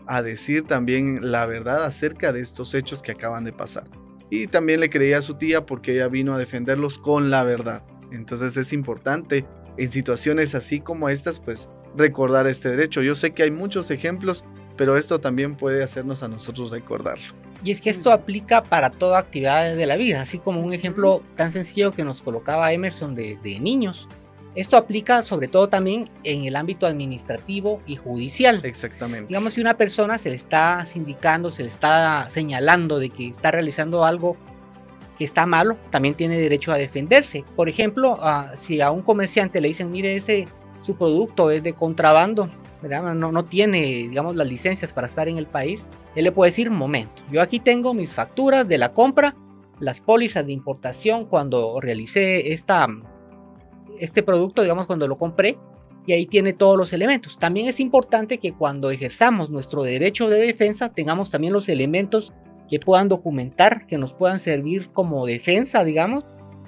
a 0.07 0.23
decir 0.23 0.63
también 0.63 1.31
la 1.31 1.45
verdad 1.45 1.83
acerca 1.83 2.33
de 2.33 2.41
estos 2.41 2.73
hechos 2.73 3.03
que 3.03 3.11
acaban 3.11 3.43
de 3.43 3.53
pasar. 3.53 3.85
Y 4.31 4.47
también 4.47 4.79
le 4.79 4.89
creía 4.89 5.19
a 5.19 5.21
su 5.21 5.35
tía 5.35 5.67
porque 5.67 5.93
ella 5.93 6.07
vino 6.07 6.33
a 6.33 6.39
defenderlos 6.39 6.97
con 6.97 7.29
la 7.29 7.43
verdad. 7.43 7.83
Entonces 8.11 8.57
es 8.57 8.73
importante 8.73 9.45
en 9.77 9.91
situaciones 9.91 10.55
así 10.55 10.79
como 10.79 11.07
estas, 11.07 11.39
pues 11.39 11.69
recordar 11.95 12.47
este 12.47 12.69
derecho. 12.69 13.03
Yo 13.03 13.13
sé 13.13 13.31
que 13.31 13.43
hay 13.43 13.51
muchos 13.51 13.91
ejemplos, 13.91 14.43
pero 14.75 14.97
esto 14.97 15.19
también 15.19 15.55
puede 15.55 15.83
hacernos 15.83 16.23
a 16.23 16.27
nosotros 16.27 16.71
recordarlo. 16.71 17.35
Y 17.63 17.71
es 17.71 17.81
que 17.81 17.89
esto 17.89 18.11
aplica 18.11 18.63
para 18.63 18.89
toda 18.89 19.19
actividad 19.19 19.75
de 19.75 19.85
la 19.85 19.95
vida, 19.95 20.21
así 20.21 20.37
como 20.37 20.61
un 20.61 20.73
ejemplo 20.73 21.23
tan 21.35 21.51
sencillo 21.51 21.91
que 21.91 22.03
nos 22.03 22.21
colocaba 22.21 22.71
Emerson 22.71 23.15
de, 23.15 23.37
de 23.41 23.59
niños. 23.59 24.07
Esto 24.55 24.75
aplica 24.75 25.21
sobre 25.21 25.47
todo 25.47 25.69
también 25.69 26.09
en 26.23 26.45
el 26.45 26.55
ámbito 26.55 26.87
administrativo 26.87 27.81
y 27.85 27.95
judicial. 27.95 28.61
Exactamente. 28.63 29.27
Digamos, 29.27 29.53
si 29.53 29.61
una 29.61 29.77
persona 29.77 30.17
se 30.17 30.29
le 30.29 30.35
está 30.35 30.83
sindicando, 30.85 31.51
se 31.51 31.61
le 31.63 31.69
está 31.69 32.27
señalando 32.29 32.97
de 32.97 33.09
que 33.09 33.27
está 33.27 33.51
realizando 33.51 34.03
algo 34.03 34.35
que 35.17 35.25
está 35.25 35.45
malo, 35.45 35.77
también 35.89 36.15
tiene 36.15 36.39
derecho 36.39 36.71
a 36.71 36.77
defenderse. 36.77 37.43
Por 37.55 37.69
ejemplo, 37.69 38.17
ah, 38.21 38.51
si 38.55 38.81
a 38.81 38.91
un 38.91 39.01
comerciante 39.01 39.61
le 39.61 39.67
dicen, 39.67 39.91
mire, 39.91 40.15
ese 40.15 40.47
su 40.81 40.95
producto 40.95 41.51
es 41.51 41.61
de 41.63 41.73
contrabando, 41.73 42.49
No, 42.81 43.45
tiene, 43.45 44.07
digamos, 44.09 44.35
las 44.35 44.47
licencias 44.47 44.93
para 44.93 45.07
estar 45.07 45.27
en 45.27 45.37
el 45.37 45.47
país, 45.47 45.87
él 46.15 46.25
le 46.25 46.31
puede 46.31 46.51
decir, 46.51 46.69
momento, 46.69 47.23
yo 47.31 47.41
aquí 47.41 47.59
tengo 47.59 47.93
mis 47.93 48.11
facturas 48.11 48.67
de 48.67 48.77
la 48.77 48.93
compra, 48.93 49.35
las 49.79 49.99
pólizas 49.99 50.45
de 50.45 50.53
importación 50.53 51.25
cuando 51.25 51.79
realicé 51.81 52.53
esta, 52.53 52.87
este 53.99 54.21
producto, 54.21 54.61
digamos, 54.61 54.85
cuando 54.85 55.07
lo 55.07 55.17
compré, 55.17 55.57
y 56.05 56.13
ahí 56.13 56.25
tiene 56.25 56.53
todos 56.53 56.77
los 56.77 56.93
elementos. 56.93 57.37
También 57.37 57.67
es 57.67 57.79
importante 57.79 58.37
que 58.37 58.53
cuando 58.53 58.91
ejerzamos 58.91 59.49
nuestro 59.49 59.83
derecho 59.83 60.29
de 60.29 60.39
defensa 60.39 60.89
tengamos 60.89 61.29
también 61.29 61.53
los 61.53 61.67
elementos 61.69 62.33
que 62.69 62.79
puedan 62.79 63.09
documentar, 63.09 63.87
que 63.87 63.97
nos 63.97 64.13
puedan 64.13 64.39
servir 64.39 64.89
como 64.93 65.25
defensa, 65.25 65.83
digamos, 65.83 66.25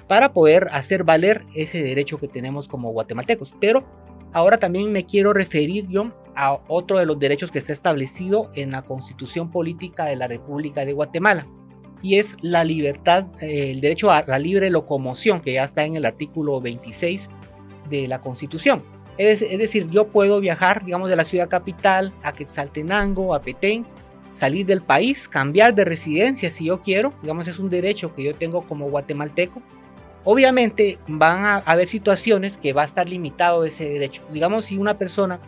para 0.08 0.34
poder 0.34 0.68
hacer 0.72 1.04
valer 1.04 1.46
ese 1.56 1.82
derecho 1.82 2.18
que 2.18 2.28
tenemos 2.28 2.68
como 2.68 2.92
guatemaltecos. 2.92 3.54
Pero 3.62 3.86
ahora 4.34 4.58
también 4.58 4.92
me 4.92 5.06
quiero 5.06 5.34
referir 5.34 5.88
yo 5.88 6.12
a 6.36 6.60
otro 6.68 7.00
de 7.00 7.06
los 7.06 7.20
derechos 7.20 7.52
que 7.52 7.60
está 7.60 7.74
establecido 7.74 8.50
en 8.56 8.72
la 8.72 8.84
Constitución 8.84 9.52
Política 9.52 10.06
de 10.06 10.16
la 10.16 10.28
República 10.28 10.86
de 10.86 10.94
Guatemala 10.94 11.48
y 12.02 12.16
es 12.16 12.36
la 12.42 12.64
libertad, 12.64 13.28
eh, 13.42 13.72
el 13.72 13.82
derecho 13.82 14.12
a 14.12 14.24
la 14.26 14.40
libre 14.40 14.70
locomoción, 14.70 15.42
que 15.42 15.54
ya 15.54 15.66
está 15.66 15.84
en 15.84 15.96
el 15.96 16.06
artículo 16.06 16.62
26 16.62 17.30
de 17.90 18.08
la 18.08 18.22
Constitución. 18.22 18.84
Es, 19.18 19.42
es, 19.42 19.58
decir, 19.58 19.90
yo 19.90 20.08
puedo 20.08 20.40
viajar, 20.40 20.86
digamos, 20.86 21.10
de 21.10 21.18
la 21.18 21.26
ciudad 21.26 21.50
capital 21.50 22.14
a 22.24 22.32
Quetzaltenango, 22.32 23.36
a 23.36 23.42
Petén, 23.42 23.86
salir 24.32 24.66
del 24.66 24.82
país, 24.82 25.28
cambiar 25.28 25.76
de 25.76 25.84
residencia 25.84 26.50
si 26.50 26.66
yo 26.66 26.82
quiero, 26.82 27.14
digamos 27.22 27.48
es 27.48 27.60
un 27.60 27.70
derecho 27.70 28.16
que 28.16 28.24
yo 28.24 28.34
tengo 28.34 28.62
como 28.62 28.90
guatemalteco. 28.90 29.62
Obviamente 30.24 31.00
van 31.08 31.46
a 31.46 31.58
haber 31.58 31.88
situaciones 31.88 32.58
que 32.58 32.74
va 32.74 32.84
a 32.84 32.86
estar 32.86 33.08
limitado 33.08 33.66
ese 33.66 33.90
derecho. 33.90 34.22
Digamos 34.32 34.66
si 34.66 34.78
una 34.78 34.98
persona 34.98 35.40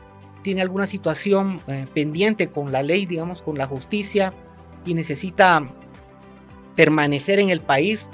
tiene 0.44 0.62
alguna 0.62 0.88
situación 0.88 1.62
eh, 1.68 1.86
pendiente 1.94 2.48
con 2.48 2.72
la 2.72 2.82
ley, 2.82 3.06
digamos 3.06 3.42
con 3.42 3.58
la 3.58 3.68
justicia 3.68 4.34
y 4.86 4.94
necesita 4.94 5.68
permanecer 6.75 7.40
en 7.40 7.50
el 7.50 7.62
país 7.62 8.06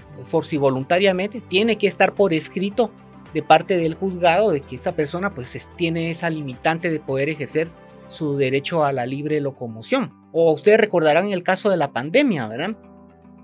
si 0.44 0.58
voluntariamente, 0.58 1.42
tiene 1.42 1.78
que 1.78 1.88
estar 1.88 2.14
por 2.14 2.34
escrito 2.34 2.92
de 3.34 3.44
parte 3.44 3.78
del 3.78 3.96
juzgado 3.96 4.52
de 4.52 4.62
que 4.62 4.78
esa 4.78 4.94
persona 4.94 5.34
pues 5.34 5.68
tiene 5.76 6.10
esa 6.10 6.30
limitante 6.30 6.90
de 6.90 7.00
poder 7.00 7.30
ejercer 7.30 7.70
su 8.10 8.38
derecho 8.38 8.84
a 8.84 8.92
la 8.92 9.06
libre 9.06 9.42
locomoción. 9.42 10.14
O 10.32 10.52
ustedes 10.54 10.80
recordarán 10.80 11.28
el 11.32 11.44
caso 11.44 11.70
de 11.70 11.78
la 11.78 11.92
pandemia, 11.92 12.48
¿verdad? 12.48 12.78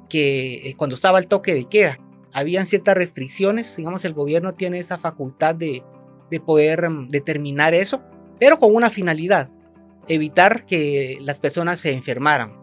Que 0.10 0.70
eh, 0.70 0.76
cuando 0.76 0.96
estaba 0.96 1.20
el 1.20 1.28
toque 1.28 1.54
de 1.54 1.66
queda, 1.66 2.00
habían 2.34 2.66
ciertas 2.66 2.96
restricciones, 2.96 3.76
digamos, 3.76 4.06
el 4.06 4.14
gobierno 4.14 4.54
tiene 4.54 4.80
esa 4.80 4.98
facultad 4.98 5.56
de, 5.56 5.84
de 6.30 6.40
poder 6.40 6.90
mm, 6.90 7.10
determinar 7.10 7.74
eso, 7.74 8.02
pero 8.40 8.60
con 8.60 8.76
una 8.76 8.90
finalidad, 8.90 9.50
evitar 10.08 10.66
que 10.66 11.18
las 11.22 11.40
personas 11.40 11.80
se 11.80 11.92
enfermaran, 11.92 12.54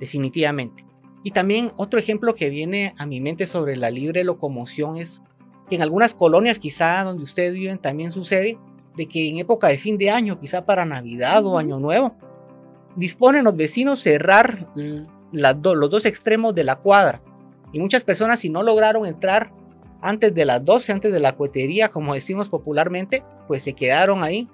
definitivamente. 0.00 0.84
Y 1.24 1.30
también 1.30 1.70
otro 1.76 1.98
ejemplo 1.98 2.34
que 2.34 2.50
viene 2.50 2.94
a 2.98 3.06
mi 3.06 3.20
mente 3.20 3.46
sobre 3.46 3.76
la 3.76 3.90
libre 3.90 4.24
locomoción 4.24 4.96
es 4.96 5.22
que 5.68 5.76
en 5.76 5.82
algunas 5.82 6.14
colonias, 6.14 6.58
quizá 6.58 7.02
donde 7.04 7.22
ustedes 7.22 7.54
viven, 7.54 7.78
también 7.78 8.10
sucede 8.10 8.58
de 8.96 9.06
que 9.06 9.28
en 9.28 9.38
época 9.38 9.68
de 9.68 9.78
fin 9.78 9.96
de 9.98 10.10
año, 10.10 10.38
quizá 10.40 10.66
para 10.66 10.84
Navidad 10.84 11.46
o 11.46 11.58
Año 11.58 11.78
Nuevo, 11.78 12.16
disponen 12.96 13.44
los 13.44 13.56
vecinos 13.56 14.00
cerrar 14.00 14.68
los 15.32 15.90
dos 15.90 16.04
extremos 16.04 16.54
de 16.54 16.64
la 16.64 16.76
cuadra. 16.76 17.22
Y 17.72 17.78
muchas 17.78 18.04
personas, 18.04 18.40
si 18.40 18.48
no 18.48 18.62
lograron 18.62 19.06
entrar 19.06 19.52
antes 20.00 20.34
de 20.34 20.44
las 20.44 20.64
12, 20.64 20.92
antes 20.92 21.12
de 21.12 21.20
la 21.20 21.32
cuetería, 21.32 21.88
como 21.88 22.14
decimos 22.14 22.48
popularmente, 22.48 23.22
pues 23.46 23.62
se 23.62 23.72
quedaron 23.72 24.22
ahí. 24.22 24.48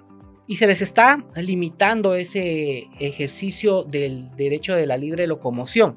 Y 0.47 0.55
se 0.55 0.65
les 0.65 0.81
está 0.81 1.23
limitando 1.35 2.15
ese 2.15 2.87
ejercicio 2.99 3.83
del 3.83 4.35
derecho 4.35 4.75
de 4.75 4.87
la 4.87 4.97
libre 4.97 5.27
locomoción. 5.27 5.95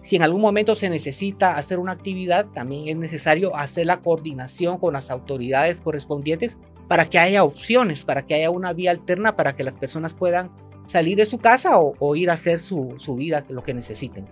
Si 0.00 0.16
en 0.16 0.22
algún 0.22 0.40
momento 0.40 0.74
se 0.74 0.88
necesita 0.88 1.56
hacer 1.56 1.78
una 1.78 1.92
actividad, 1.92 2.46
también 2.54 2.88
es 2.88 2.96
necesario 2.96 3.54
hacer 3.56 3.86
la 3.86 4.00
coordinación 4.00 4.78
con 4.78 4.94
las 4.94 5.10
autoridades 5.10 5.80
correspondientes 5.80 6.56
para 6.88 7.06
que 7.06 7.18
haya 7.18 7.44
opciones, 7.44 8.04
para 8.04 8.24
que 8.24 8.34
haya 8.34 8.50
una 8.50 8.72
vía 8.72 8.90
alterna 8.90 9.36
para 9.36 9.54
que 9.54 9.64
las 9.64 9.76
personas 9.76 10.14
puedan 10.14 10.50
salir 10.86 11.18
de 11.18 11.26
su 11.26 11.38
casa 11.38 11.78
o, 11.78 12.16
ir 12.16 12.30
a 12.30 12.34
hacer 12.34 12.60
su, 12.60 12.94
su 12.96 13.16
vida, 13.16 13.44
lo 13.50 13.62
que 13.62 13.74
necesiten. 13.74 14.26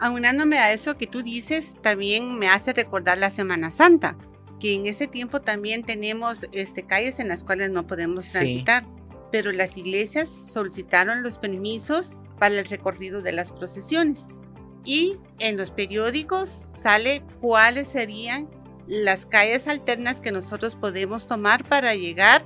Aunándome 0.00 0.58
a 0.58 0.72
eso 0.72 0.96
que 0.96 1.06
tú 1.06 1.22
dices, 1.22 1.76
también 1.82 2.38
me 2.38 2.48
hace 2.48 2.72
recordar 2.72 3.18
la 3.18 3.28
Semana 3.28 3.70
Santa, 3.70 4.16
que 4.58 4.74
en 4.74 4.86
ese 4.86 5.06
tiempo 5.06 5.40
también 5.40 5.84
tenemos 5.84 6.46
este, 6.52 6.84
calles 6.84 7.18
en 7.18 7.28
las 7.28 7.44
cuales 7.44 7.70
no 7.70 7.86
podemos 7.86 8.32
transitar, 8.32 8.86
pero 9.30 9.52
las 9.52 9.76
iglesias 9.76 10.28
solicitaron 10.28 11.22
los 11.22 11.38
permisos 11.38 12.12
para 12.38 12.58
el 12.58 12.64
recorrido 12.64 13.20
de 13.20 13.32
las 13.32 13.52
procesiones. 13.52 14.28
Y 14.84 15.18
en 15.38 15.58
los 15.58 15.70
periódicos 15.70 16.48
sale 16.48 17.22
cuáles 17.40 17.86
serían 17.86 18.48
las 18.86 19.26
calles 19.26 19.68
alternas 19.68 20.22
que 20.22 20.32
nosotros 20.32 20.74
podemos 20.76 21.26
tomar 21.26 21.62
para 21.64 21.94
llegar 21.94 22.42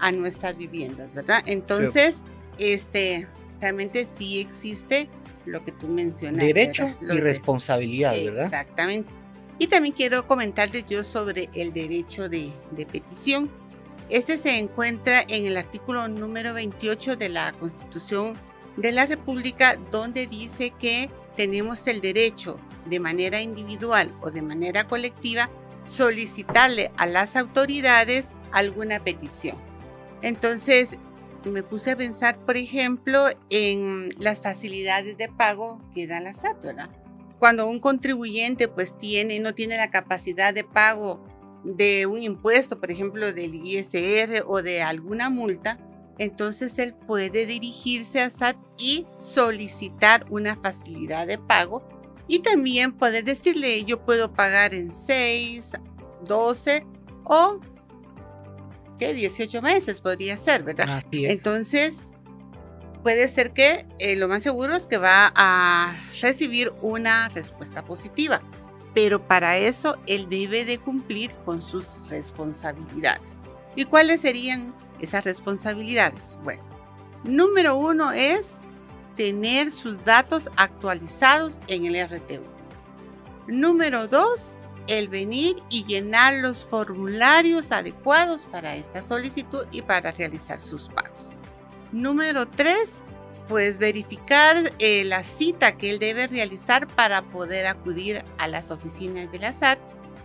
a 0.00 0.10
nuestras 0.12 0.58
viviendas, 0.58 1.14
¿verdad? 1.14 1.42
Entonces, 1.46 2.24
este, 2.58 3.28
realmente 3.60 4.06
sí 4.06 4.40
existe 4.40 5.08
lo 5.46 5.64
que 5.64 5.72
tú 5.72 5.88
mencionaste. 5.88 6.46
Derecho 6.46 6.94
y 7.00 7.20
responsabilidad, 7.20 8.12
¿verdad? 8.12 8.44
Exactamente. 8.44 9.12
Y 9.58 9.68
también 9.68 9.94
quiero 9.94 10.26
comentarles 10.26 10.86
yo 10.86 11.02
sobre 11.02 11.48
el 11.54 11.72
derecho 11.72 12.28
de, 12.28 12.50
de, 12.72 12.84
petición. 12.84 13.50
Este 14.10 14.36
se 14.36 14.58
encuentra 14.58 15.22
en 15.28 15.46
el 15.46 15.56
artículo 15.56 16.06
número 16.08 16.52
28 16.52 17.16
de 17.16 17.28
la 17.30 17.52
Constitución 17.52 18.34
de 18.76 18.92
la 18.92 19.06
República, 19.06 19.78
donde 19.90 20.26
dice 20.26 20.72
que 20.78 21.08
tenemos 21.36 21.86
el 21.86 22.00
derecho 22.00 22.58
de 22.84 23.00
manera 23.00 23.40
individual 23.40 24.12
o 24.20 24.30
de 24.30 24.42
manera 24.42 24.86
colectiva 24.86 25.48
solicitarle 25.86 26.90
a 26.96 27.06
las 27.06 27.36
autoridades 27.36 28.34
alguna 28.52 29.02
petición. 29.02 29.56
Entonces, 30.22 30.98
me 31.50 31.62
puse 31.62 31.92
a 31.92 31.96
pensar, 31.96 32.38
por 32.44 32.56
ejemplo, 32.56 33.26
en 33.50 34.10
las 34.18 34.40
facilidades 34.40 35.16
de 35.16 35.28
pago 35.28 35.80
que 35.94 36.06
da 36.06 36.20
la 36.20 36.34
SAT, 36.34 36.64
¿verdad? 36.64 36.90
Cuando 37.38 37.66
un 37.66 37.80
contribuyente 37.80 38.68
pues 38.68 38.96
tiene, 38.96 39.40
no 39.40 39.54
tiene 39.54 39.76
la 39.76 39.90
capacidad 39.90 40.54
de 40.54 40.64
pago 40.64 41.24
de 41.64 42.06
un 42.06 42.22
impuesto, 42.22 42.80
por 42.80 42.90
ejemplo, 42.90 43.32
del 43.32 43.54
ISR 43.54 44.44
o 44.46 44.62
de 44.62 44.82
alguna 44.82 45.30
multa, 45.30 45.78
entonces 46.18 46.78
él 46.78 46.94
puede 46.94 47.44
dirigirse 47.44 48.20
a 48.20 48.30
SAT 48.30 48.56
y 48.78 49.06
solicitar 49.18 50.24
una 50.30 50.56
facilidad 50.56 51.26
de 51.26 51.38
pago 51.38 51.86
y 52.28 52.40
también 52.40 52.92
puede 52.92 53.22
decirle 53.22 53.84
yo 53.84 54.04
puedo 54.04 54.32
pagar 54.32 54.74
en 54.74 54.92
6, 54.92 55.72
12 56.24 56.86
o 57.24 57.60
que 58.98 59.12
18 59.14 59.62
meses 59.62 60.00
podría 60.00 60.36
ser, 60.36 60.62
¿verdad? 60.62 60.88
Así 60.88 61.24
es. 61.24 61.30
Entonces, 61.30 62.14
puede 63.02 63.28
ser 63.28 63.52
que 63.52 63.86
eh, 63.98 64.16
lo 64.16 64.26
más 64.28 64.42
seguro 64.42 64.74
es 64.74 64.86
que 64.86 64.98
va 64.98 65.32
a 65.36 65.96
recibir 66.20 66.72
una 66.82 67.28
respuesta 67.28 67.84
positiva, 67.84 68.42
pero 68.94 69.26
para 69.26 69.58
eso 69.58 69.96
él 70.06 70.28
debe 70.28 70.64
de 70.64 70.78
cumplir 70.78 71.30
con 71.44 71.62
sus 71.62 72.00
responsabilidades. 72.08 73.38
¿Y 73.76 73.84
cuáles 73.84 74.22
serían 74.22 74.74
esas 75.00 75.22
responsabilidades? 75.22 76.38
Bueno, 76.42 76.62
número 77.24 77.76
uno 77.76 78.10
es 78.10 78.62
tener 79.16 79.70
sus 79.70 80.02
datos 80.04 80.50
actualizados 80.56 81.60
en 81.68 81.84
el 81.86 82.08
RTU. 82.08 82.42
Número 83.46 84.08
dos, 84.08 84.56
el 84.86 85.08
venir 85.08 85.56
y 85.68 85.84
llenar 85.84 86.34
los 86.34 86.64
formularios 86.64 87.72
adecuados 87.72 88.46
para 88.46 88.76
esta 88.76 89.02
solicitud 89.02 89.66
y 89.70 89.82
para 89.82 90.10
realizar 90.10 90.60
sus 90.60 90.88
pagos. 90.88 91.36
Número 91.92 92.46
3, 92.46 93.02
pues 93.48 93.78
verificar 93.78 94.56
eh, 94.78 95.04
la 95.04 95.22
cita 95.22 95.76
que 95.76 95.90
él 95.90 95.98
debe 95.98 96.26
realizar 96.26 96.86
para 96.86 97.22
poder 97.22 97.66
acudir 97.66 98.24
a 98.38 98.48
las 98.48 98.70
oficinas 98.70 99.30
de 99.30 99.38
la 99.38 99.52
SAT. 99.52 99.78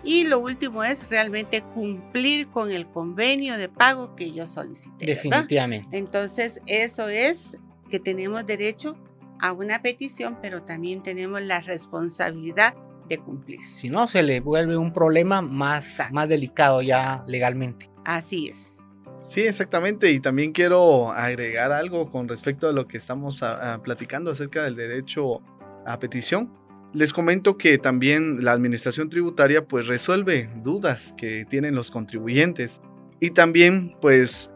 Y 0.04 0.24
lo 0.24 0.40
último 0.40 0.84
es 0.84 1.08
realmente 1.10 1.62
cumplir 1.62 2.48
con 2.48 2.72
el 2.72 2.88
convenio 2.88 3.58
de 3.58 3.70
pago 3.70 4.16
que 4.16 4.32
yo 4.32 4.48
solicité. 4.48 5.06
Definitivamente. 5.06 5.96
Entonces, 5.96 6.60
eso 6.66 7.08
es 7.08 7.60
que 7.90 8.00
tenemos 8.00 8.48
derecho 8.48 8.98
a 9.40 9.52
una 9.52 9.84
petición, 9.84 10.40
pero 10.42 10.64
también 10.64 11.04
tenemos 11.04 11.42
la 11.42 11.62
responsabilidad 11.62 12.74
cumplir. 13.20 13.64
Si 13.64 13.90
no, 13.90 14.08
se 14.08 14.24
le 14.24 14.40
vuelve 14.40 14.78
un 14.78 14.94
problema 14.94 15.42
más, 15.42 16.00
más 16.12 16.30
delicado 16.30 16.82
ya 16.82 17.24
legalmente. 17.28 17.90
Así 18.06 18.48
es. 18.48 18.78
Sí, 19.22 19.42
exactamente. 19.42 20.12
Y 20.12 20.20
también 20.20 20.52
quiero 20.52 21.12
agregar 21.12 21.72
algo 21.72 22.10
con 22.10 22.28
respecto 22.28 22.68
a 22.68 22.72
lo 22.72 22.88
que 22.88 22.98
estamos 22.98 23.44
platicando 23.84 24.32
acerca 24.32 24.64
del 24.64 24.76
derecho 24.76 25.42
a 25.86 26.00
petición. 26.00 26.52
Les 26.94 27.14
comento 27.14 27.58
que 27.58 27.78
también 27.78 28.44
la 28.44 28.52
administración 28.52 29.10
tributaria 29.10 29.66
pues 29.66 29.88
resuelve 29.88 30.50
dudas 30.64 31.14
que 31.18 31.46
tienen 31.48 31.76
los 31.76 31.90
contribuyentes 31.90 32.82
y 33.20 33.30
también 33.32 33.96
pues 34.02 34.52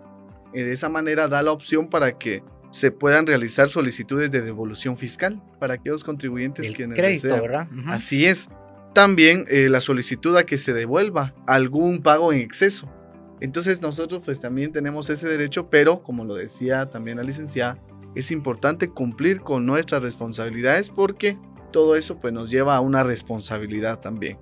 de 0.54 0.72
esa 0.72 0.90
manera 0.90 1.28
da 1.28 1.44
la 1.44 1.52
opción 1.52 1.90
para 1.90 2.18
que 2.18 2.44
se 2.76 2.92
puedan 2.92 3.26
realizar 3.26 3.70
solicitudes 3.70 4.32
de 4.32 4.42
devolución 4.42 4.98
fiscal 4.98 5.42
para 5.60 5.76
aquellos 5.76 6.04
contribuyentes 6.04 6.74
que 6.74 6.90
crédito, 6.90 7.42
¿verdad? 7.42 7.70
Así 7.88 8.26
es. 8.26 8.50
También 8.94 9.46
eh, 9.50 9.70
la 9.70 9.80
solicitud 9.80 10.36
a 10.36 10.46
que 10.46 10.58
se 10.58 10.74
devuelva 10.74 11.34
algún 11.48 12.02
pago 12.02 12.34
en 12.34 12.42
exceso. 12.42 12.92
Entonces 13.40 13.82
nosotros 13.82 14.24
pues 14.26 14.42
también 14.42 14.74
tenemos 14.74 15.10
ese 15.10 15.26
derecho, 15.30 15.70
pero 15.70 16.04
como 16.04 16.26
lo 16.26 16.36
decía 16.36 16.86
también 16.88 17.16
la 17.16 17.24
licenciada, 17.24 17.78
es 18.14 18.30
importante 18.30 18.90
cumplir 18.90 19.40
con 19.40 19.66
nuestras 19.66 20.04
responsabilidades 20.04 20.90
porque 20.90 21.38
todo 21.72 21.96
eso 21.96 22.18
pues 22.20 22.34
nos 22.34 22.50
lleva 22.50 22.76
a 22.76 22.82
una 22.82 23.04
responsabilidad 23.04 24.02
también. 24.02 24.38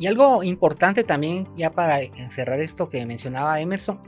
Y 0.00 0.08
algo 0.08 0.42
importante 0.42 1.04
también, 1.04 1.46
ya 1.56 1.70
para 1.70 2.00
cerrar 2.30 2.58
esto 2.58 2.88
que 2.88 3.06
mencionaba 3.06 3.60
Emerson, 3.60 4.00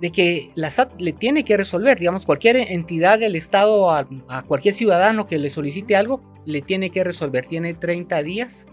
de 0.00 0.10
que 0.10 0.50
la 0.54 0.70
SAT 0.70 1.00
le 1.00 1.12
tiene 1.12 1.44
que 1.44 1.56
resolver, 1.56 1.98
digamos, 1.98 2.24
cualquier 2.24 2.56
entidad 2.56 3.18
del 3.18 3.36
Estado 3.36 3.90
a, 3.90 4.06
cualquier 4.46 4.74
ciudadano 4.74 5.26
que 5.26 5.38
le 5.38 5.50
solicite 5.50 5.96
algo, 5.96 6.22
le 6.44 6.62
tiene 6.62 6.90
que 6.90 7.04
resolver, 7.04 7.46
tiene 7.46 7.74
30 7.74 8.22
días 8.22 8.66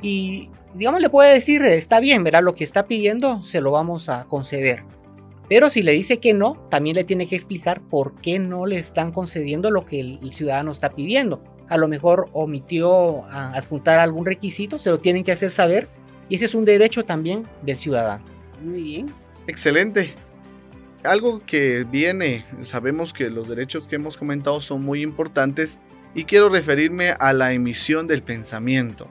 y, 0.00 0.50
digamos, 0.74 1.00
le 1.00 1.10
puede 1.10 1.34
decir, 1.34 1.62
está 1.62 2.00
bien, 2.00 2.24
verá 2.24 2.40
lo 2.40 2.54
que 2.54 2.64
está 2.64 2.86
pidiendo, 2.86 3.42
se 3.44 3.60
lo 3.60 3.72
vamos 3.72 4.08
a 4.08 4.24
conceder. 4.26 4.84
Pero 5.48 5.68
si 5.68 5.82
le 5.82 5.92
dice 5.92 6.18
que 6.18 6.32
no, 6.32 6.66
también 6.70 6.96
le 6.96 7.04
tiene 7.04 7.26
que 7.26 7.36
explicar 7.36 7.80
por 7.82 8.14
qué 8.14 8.38
no 8.38 8.64
le 8.64 8.78
están 8.78 9.12
concediendo 9.12 9.70
lo 9.70 9.84
que 9.84 10.00
el, 10.00 10.32
ciudadano 10.32 10.70
está 10.70 10.90
pidiendo. 10.90 11.42
A 11.68 11.76
lo 11.76 11.88
mejor 11.88 12.30
omitió 12.32 13.24
a 13.24 13.52
adjuntar 13.54 13.98
algún 13.98 14.24
requisito, 14.24 14.78
se 14.78 14.90
lo 14.90 15.00
tienen 15.00 15.24
que 15.24 15.32
hacer 15.32 15.50
saber 15.50 15.88
y 16.28 16.36
ese 16.36 16.46
es 16.46 16.54
un 16.54 16.64
derecho 16.64 17.04
también 17.04 17.46
del 17.62 17.76
ciudadano. 17.76 18.24
Muy 18.62 18.82
bien. 18.82 19.06
Excelente 19.46 20.14
algo 21.04 21.42
que 21.44 21.84
viene, 21.84 22.44
sabemos 22.62 23.12
que 23.12 23.30
los 23.30 23.48
derechos 23.48 23.88
que 23.88 23.96
hemos 23.96 24.16
comentado 24.16 24.60
son 24.60 24.82
muy 24.82 25.02
importantes 25.02 25.78
y 26.14 26.24
quiero 26.24 26.48
referirme 26.48 27.10
a 27.10 27.32
la 27.32 27.52
emisión 27.52 28.06
del 28.06 28.22
pensamiento. 28.22 29.08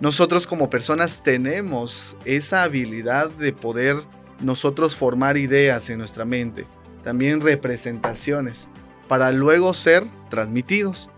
Nosotros 0.00 0.46
como 0.46 0.68
personas 0.68 1.22
tenemos 1.22 2.16
esa 2.24 2.62
habilidad 2.62 3.30
de 3.30 3.52
poder 3.52 3.96
nosotros 4.42 4.96
formar 4.96 5.36
ideas 5.36 5.88
en 5.88 5.98
nuestra 5.98 6.24
mente, 6.24 6.66
también 7.02 7.40
representaciones, 7.40 8.68
para 9.08 9.32
luego 9.32 9.72
ser 9.72 10.04
transmitidos. 10.28 11.08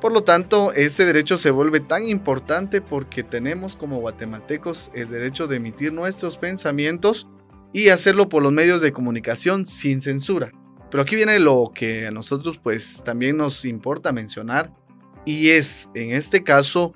Por 0.00 0.12
lo 0.12 0.24
tanto, 0.24 0.72
este 0.72 1.04
derecho 1.04 1.36
se 1.36 1.50
vuelve 1.50 1.80
tan 1.80 2.08
importante 2.08 2.80
porque 2.80 3.22
tenemos 3.22 3.76
como 3.76 4.00
guatemaltecos 4.00 4.90
el 4.94 5.08
derecho 5.08 5.46
de 5.46 5.56
emitir 5.56 5.92
nuestros 5.92 6.36
pensamientos 6.36 7.28
y 7.74 7.88
hacerlo 7.88 8.30
por 8.30 8.42
los 8.42 8.52
medios 8.52 8.80
de 8.80 8.92
comunicación 8.92 9.66
sin 9.66 10.00
censura. 10.00 10.52
Pero 10.90 11.02
aquí 11.02 11.16
viene 11.16 11.40
lo 11.40 11.72
que 11.74 12.06
a 12.06 12.12
nosotros 12.12 12.56
pues 12.56 13.02
también 13.04 13.36
nos 13.36 13.64
importa 13.64 14.12
mencionar 14.12 14.72
y 15.26 15.50
es, 15.50 15.90
en 15.94 16.12
este 16.12 16.44
caso, 16.44 16.94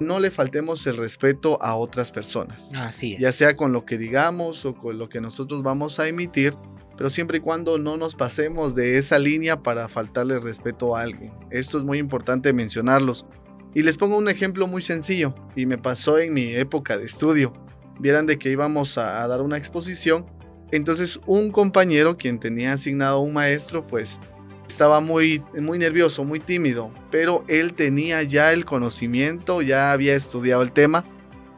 no 0.00 0.18
le 0.18 0.32
faltemos 0.32 0.84
el 0.88 0.96
respeto 0.96 1.62
a 1.62 1.76
otras 1.76 2.10
personas. 2.10 2.72
Así 2.74 3.14
es. 3.14 3.20
Ya 3.20 3.30
sea 3.30 3.56
con 3.56 3.72
lo 3.72 3.84
que 3.84 3.98
digamos 3.98 4.64
o 4.64 4.74
con 4.74 4.98
lo 4.98 5.08
que 5.08 5.20
nosotros 5.20 5.62
vamos 5.62 6.00
a 6.00 6.08
emitir, 6.08 6.54
pero 6.96 7.08
siempre 7.08 7.38
y 7.38 7.40
cuando 7.40 7.78
no 7.78 7.96
nos 7.96 8.16
pasemos 8.16 8.74
de 8.74 8.98
esa 8.98 9.16
línea 9.16 9.62
para 9.62 9.88
faltarle 9.88 10.40
respeto 10.40 10.96
a 10.96 11.02
alguien. 11.02 11.32
Esto 11.50 11.78
es 11.78 11.84
muy 11.84 11.98
importante 11.98 12.52
mencionarlos. 12.52 13.26
Y 13.74 13.82
les 13.82 13.96
pongo 13.96 14.18
un 14.18 14.28
ejemplo 14.28 14.66
muy 14.66 14.82
sencillo 14.82 15.36
y 15.54 15.66
me 15.66 15.78
pasó 15.78 16.18
en 16.18 16.34
mi 16.34 16.52
época 16.56 16.98
de 16.98 17.04
estudio 17.04 17.52
vieran 18.00 18.26
de 18.26 18.38
que 18.38 18.50
íbamos 18.50 18.98
a, 18.98 19.26
dar 19.26 19.42
una 19.42 19.56
exposición. 19.56 20.26
Entonces 20.72 21.20
un 21.26 21.50
compañero, 21.50 22.16
quien 22.16 22.38
tenía 22.38 22.72
asignado 22.72 23.20
un 23.20 23.32
maestro, 23.32 23.86
pues 23.86 24.20
estaba 24.68 25.00
muy, 25.00 25.42
muy 25.58 25.78
nervioso, 25.78 26.24
muy 26.24 26.38
tímido, 26.38 26.90
pero 27.10 27.44
él 27.48 27.74
tenía 27.74 28.22
ya 28.22 28.52
el 28.52 28.64
conocimiento, 28.64 29.62
ya 29.62 29.90
había 29.90 30.14
estudiado 30.14 30.62
el 30.62 30.70
tema, 30.70 31.04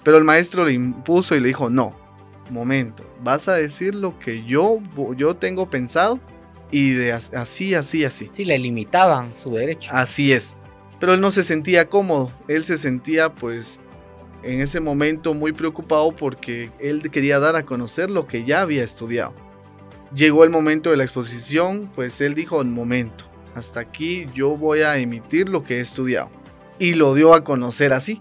pero 0.03 0.17
el 0.17 0.25
maestro 0.25 0.65
le 0.65 0.73
impuso 0.73 1.37
y 1.37 1.41
le 1.41 1.49
dijo, 1.49 1.69
no, 1.69 1.95
momento, 2.51 3.05
vas 3.23 3.49
a 3.49 3.55
decir 3.55 3.95
lo 3.95 4.19
que 4.19 4.45
yo, 4.45 4.79
yo 5.17 5.37
tengo 5.37 5.69
pensado 5.69 6.19
y 6.71 6.93
de 6.93 7.13
así, 7.13 7.75
así, 7.75 8.05
así. 8.05 8.31
Sí, 8.33 8.47
le 8.47 8.59
limitaban 8.59 9.35
su 9.37 9.53
derecho. 9.53 9.91
Así 9.93 10.33
es, 10.33 10.57
pero 10.99 11.15
él 11.15 11.21
no 11.21 11.31
se 11.31 11.43
sentía 11.43 11.89
cómodo, 11.89 12.33
él 12.49 12.65
se 12.65 12.79
sentía 12.79 13.35
pues 13.35 13.79
en 14.43 14.61
ese 14.61 14.81
momento 14.81 15.35
muy 15.35 15.53
preocupado 15.53 16.13
porque 16.13 16.71
él 16.79 17.11
quería 17.11 17.39
dar 17.39 17.57
a 17.57 17.65
conocer 17.65 18.11
lo 18.11 18.27
que 18.27 18.45
ya 18.45 18.61
había 18.61 18.85
estudiado. 18.85 19.35
Llegó 20.15 20.45
el 20.45 20.51
momento 20.51 20.91
de 20.91 20.97
la 20.97 21.05
exposición, 21.05 21.91
pues 21.95 22.21
él 22.21 22.35
dijo, 22.35 22.59
un 22.59 22.73
momento, 22.73 23.25
hasta 23.55 23.81
aquí 23.81 24.27
yo 24.35 24.57
voy 24.57 24.81
a 24.81 24.99
emitir 24.99 25.49
lo 25.49 25.63
que 25.63 25.79
he 25.79 25.81
estudiado. 25.81 26.31
Y 26.79 26.95
lo 26.95 27.15
dio 27.15 27.35
a 27.35 27.45
conocer 27.45 27.93
así. 27.93 28.21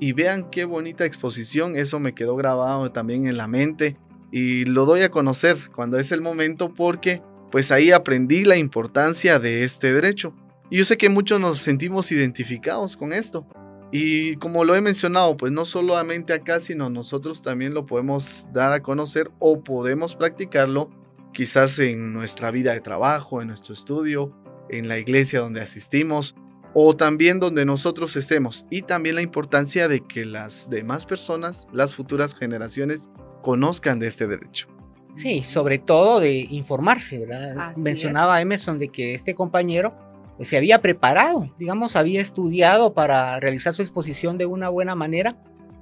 Y 0.00 0.12
vean 0.12 0.50
qué 0.50 0.64
bonita 0.64 1.04
exposición, 1.04 1.76
eso 1.76 1.98
me 2.00 2.14
quedó 2.14 2.36
grabado 2.36 2.90
también 2.92 3.26
en 3.26 3.36
la 3.36 3.48
mente. 3.48 3.96
Y 4.30 4.64
lo 4.64 4.86
doy 4.86 5.02
a 5.02 5.10
conocer 5.10 5.56
cuando 5.74 5.98
es 5.98 6.12
el 6.12 6.20
momento 6.20 6.72
porque 6.74 7.22
pues 7.50 7.70
ahí 7.70 7.92
aprendí 7.92 8.44
la 8.44 8.56
importancia 8.56 9.38
de 9.38 9.64
este 9.64 9.92
derecho. 9.92 10.34
Y 10.70 10.78
yo 10.78 10.84
sé 10.86 10.96
que 10.96 11.10
muchos 11.10 11.38
nos 11.38 11.58
sentimos 11.58 12.10
identificados 12.10 12.96
con 12.96 13.12
esto, 13.12 13.46
y 13.94 14.36
como 14.36 14.64
lo 14.64 14.74
he 14.74 14.80
mencionado, 14.80 15.36
pues 15.36 15.52
no 15.52 15.66
solamente 15.66 16.32
acá, 16.32 16.60
sino 16.60 16.88
nosotros 16.88 17.42
también 17.42 17.74
lo 17.74 17.84
podemos 17.84 18.48
dar 18.50 18.72
a 18.72 18.82
conocer 18.82 19.30
o 19.38 19.62
podemos 19.62 20.16
practicarlo 20.16 20.90
quizás 21.34 21.78
en 21.78 22.14
nuestra 22.14 22.50
vida 22.50 22.72
de 22.72 22.80
trabajo, 22.80 23.42
en 23.42 23.48
nuestro 23.48 23.74
estudio, 23.74 24.32
en 24.70 24.88
la 24.88 24.98
iglesia 24.98 25.40
donde 25.40 25.60
asistimos 25.60 26.34
o 26.72 26.96
también 26.96 27.38
donde 27.38 27.66
nosotros 27.66 28.16
estemos. 28.16 28.64
Y 28.70 28.80
también 28.80 29.16
la 29.16 29.22
importancia 29.22 29.88
de 29.88 30.00
que 30.00 30.24
las 30.24 30.70
demás 30.70 31.04
personas, 31.04 31.66
las 31.70 31.94
futuras 31.94 32.34
generaciones, 32.34 33.10
conozcan 33.42 33.98
de 33.98 34.06
este 34.06 34.26
derecho. 34.26 34.68
Sí, 35.16 35.42
sobre 35.44 35.78
todo 35.78 36.20
de 36.20 36.46
informarse, 36.50 37.18
¿verdad? 37.18 37.76
Mencionaba 37.76 38.40
Emerson 38.40 38.78
de 38.78 38.88
que 38.88 39.12
este 39.12 39.34
compañero 39.34 39.94
se 40.40 40.56
había 40.56 40.80
preparado, 40.80 41.50
digamos, 41.58 41.96
había 41.96 42.20
estudiado 42.20 42.94
para 42.94 43.38
realizar 43.38 43.74
su 43.74 43.82
exposición 43.82 44.38
de 44.38 44.46
una 44.46 44.68
buena 44.68 44.94
manera. 44.94 45.36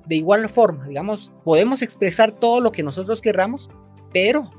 De 0.06 0.16
igual 0.16 0.48
forma, 0.48 0.88
digamos, 0.88 1.34
podemos 1.44 1.82
expresar 1.82 2.32
todo 2.32 2.60
lo 2.60 2.72
que 2.72 2.82
nosotros 2.82 3.20
querramos, 3.20 3.70
pero 4.12 4.50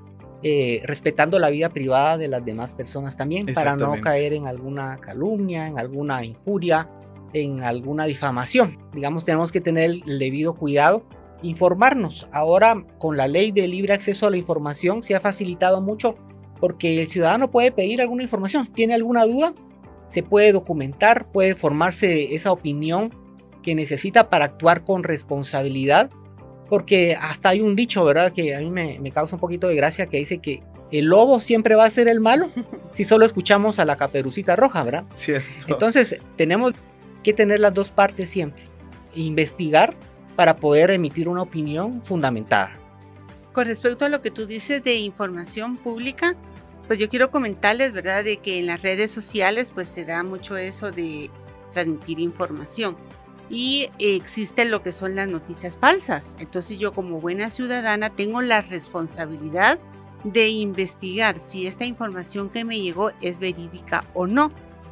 eh, 0.44 0.82
respetando 0.86 1.38
la 1.40 1.50
vida 1.50 1.70
privada 1.70 2.18
de 2.18 2.28
las 2.28 2.44
demás 2.44 2.74
personas 2.74 3.16
también, 3.16 3.46
para 3.54 3.76
no 3.76 3.94
caer 4.02 4.34
en 4.34 4.48
alguna 4.48 4.98
calumnia, 4.98 5.68
en 5.68 5.78
alguna 5.78 6.24
injuria, 6.24 6.90
en 7.34 7.62
alguna 7.62 8.06
difamación. 8.06 8.80
Digamos, 8.94 9.26
tenemos 9.26 9.52
que 9.52 9.62
tener 9.62 9.92
el 10.06 10.20
debido 10.20 10.56
cuidado, 10.56 11.04
informarnos. 11.44 12.28
Ahora, 12.32 12.84
con 12.98 13.18
la 13.18 13.28
ley 13.28 13.52
de 13.52 13.68
libre 13.68 13.94
acceso 13.94 14.26
a 14.26 14.32
la 14.32 14.38
información, 14.38 15.04
se 15.04 15.16
ha 15.16 15.20
facilitado 15.20 15.82
mucho 15.82 16.16
porque 16.60 17.02
el 17.02 17.08
ciudadano 17.08 17.52
puede 17.52 17.72
pedir 17.72 18.02
alguna 18.02 18.24
información, 18.24 18.68
tiene 18.68 18.94
alguna 18.94 19.26
duda, 19.26 19.54
se 20.12 20.24
puede 20.24 20.52
documentar, 20.52 21.32
puede 21.32 21.56
formarse 21.56 22.36
esa 22.36 22.52
opinión 22.52 23.16
que 23.64 23.76
necesita 23.76 24.30
para 24.30 24.46
actuar 24.46 24.84
con 24.84 25.04
responsabilidad 25.04 26.10
porque 26.68 27.18
hasta 27.20 27.50
hay 27.50 27.60
un 27.60 27.76
dicho, 27.76 28.04
¿verdad? 28.06 28.32
Que 28.32 28.56
a 28.56 28.60
mí 28.60 28.70
me, 28.70 29.12
causa 29.12 29.36
un 29.36 29.40
poquito 29.42 29.68
de 29.68 29.76
gracia 29.76 30.08
que 30.08 30.18
dice 30.18 30.38
que 30.40 30.64
el 30.92 31.06
lobo 31.06 31.40
siempre 31.40 31.76
va 31.76 31.86
a 31.86 31.90
ser 31.90 32.08
el 32.08 32.22
malo 32.22 32.50
si 32.94 33.04
solo 33.04 33.26
escuchamos 33.26 33.80
a 33.80 33.86
la 33.86 33.98
caperucita 33.98 34.56
roja, 34.56 34.84
¿verdad? 34.84 35.04
Cierto. 35.14 35.48
Entonces, 35.68 36.20
tenemos 36.38 36.74
que 37.24 37.34
tener 37.34 37.60
las 37.60 37.74
dos 37.74 37.92
partes 37.92 38.30
siempre. 38.30 38.64
Investigar 39.16 39.96
para 40.38 40.58
poder 40.58 40.92
emitir 40.92 41.28
una 41.28 41.42
opinión 41.42 42.02
fundamentada. 42.04 42.78
Con 43.52 43.66
respecto 43.66 44.06
a 44.06 44.10
lo 44.10 44.22
que 44.22 44.32
tú 44.32 44.46
dices 44.46 44.82
de 44.82 44.96
información 44.96 45.76
pública, 45.76 46.36
pues 46.92 47.00
yo 47.00 47.08
quiero 47.08 47.32
comentarles, 47.32 47.94
¿verdad?, 47.94 48.26
de 48.26 48.36
que 48.36 48.60
en 48.60 48.66
las 48.66 48.82
redes 48.82 49.12
sociales 49.12 49.72
pues 49.74 49.88
se 49.88 50.04
da 50.04 50.24
mucho 50.24 50.58
eso 50.58 50.92
de 50.92 51.32
transmitir 51.72 52.20
información 52.20 52.98
y 53.50 53.90
existen 53.98 54.70
lo 54.72 54.84
que 54.84 54.92
son 54.92 55.16
las 55.16 55.30
noticias 55.30 55.78
falsas. 55.78 56.36
Entonces 56.42 56.80
yo 56.80 56.92
como 56.92 57.22
buena 57.22 57.50
ciudadana 57.50 58.10
tengo 58.10 58.42
la 58.42 58.60
responsabilidad 58.60 59.80
de 60.26 60.50
investigar 60.50 61.40
si 61.40 61.66
esta 61.66 61.86
información 61.86 62.50
que 62.50 62.66
me 62.66 62.82
llegó 62.82 63.12
es 63.22 63.40
verídica 63.40 64.04
o 64.14 64.28
no. 64.28 64.52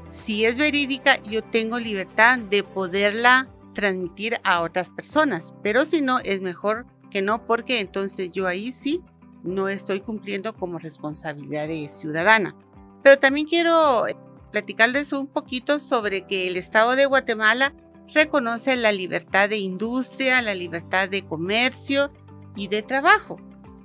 Si 0.09 0.45
es 0.45 0.55
verídica, 0.55 1.21
yo 1.23 1.43
tengo 1.43 1.79
libertad 1.79 2.39
de 2.39 2.63
poderla 2.63 3.49
transmitir 3.73 4.37
a 4.45 4.61
otras 4.61 4.89
personas, 4.89 5.53
pero 5.63 5.83
si 5.83 6.01
no, 6.01 6.19
es 6.19 6.39
mejor 6.39 6.85
que 7.11 7.21
no, 7.21 7.45
porque 7.45 7.81
entonces 7.81 8.31
yo 8.31 8.47
ahí 8.47 8.71
sí 8.71 9.01
no 9.43 9.67
estoy 9.67 10.01
cumpliendo 10.01 10.53
como 10.53 10.79
responsabilidad 10.79 11.67
de 11.67 11.87
ciudadana. 11.87 12.55
Pero 13.03 13.19
también 13.19 13.47
quiero 13.47 14.05
platicarles 14.51 15.13
un 15.13 15.27
poquito 15.27 15.79
sobre 15.79 16.25
que 16.25 16.47
el 16.47 16.57
Estado 16.57 16.95
de 16.95 17.05
Guatemala 17.05 17.73
reconoce 18.13 18.75
la 18.75 18.91
libertad 18.91 19.49
de 19.49 19.57
industria, 19.57 20.41
la 20.41 20.55
libertad 20.55 21.09
de 21.09 21.25
comercio 21.25 22.11
y 22.55 22.67
de 22.67 22.81
trabajo. 22.81 23.37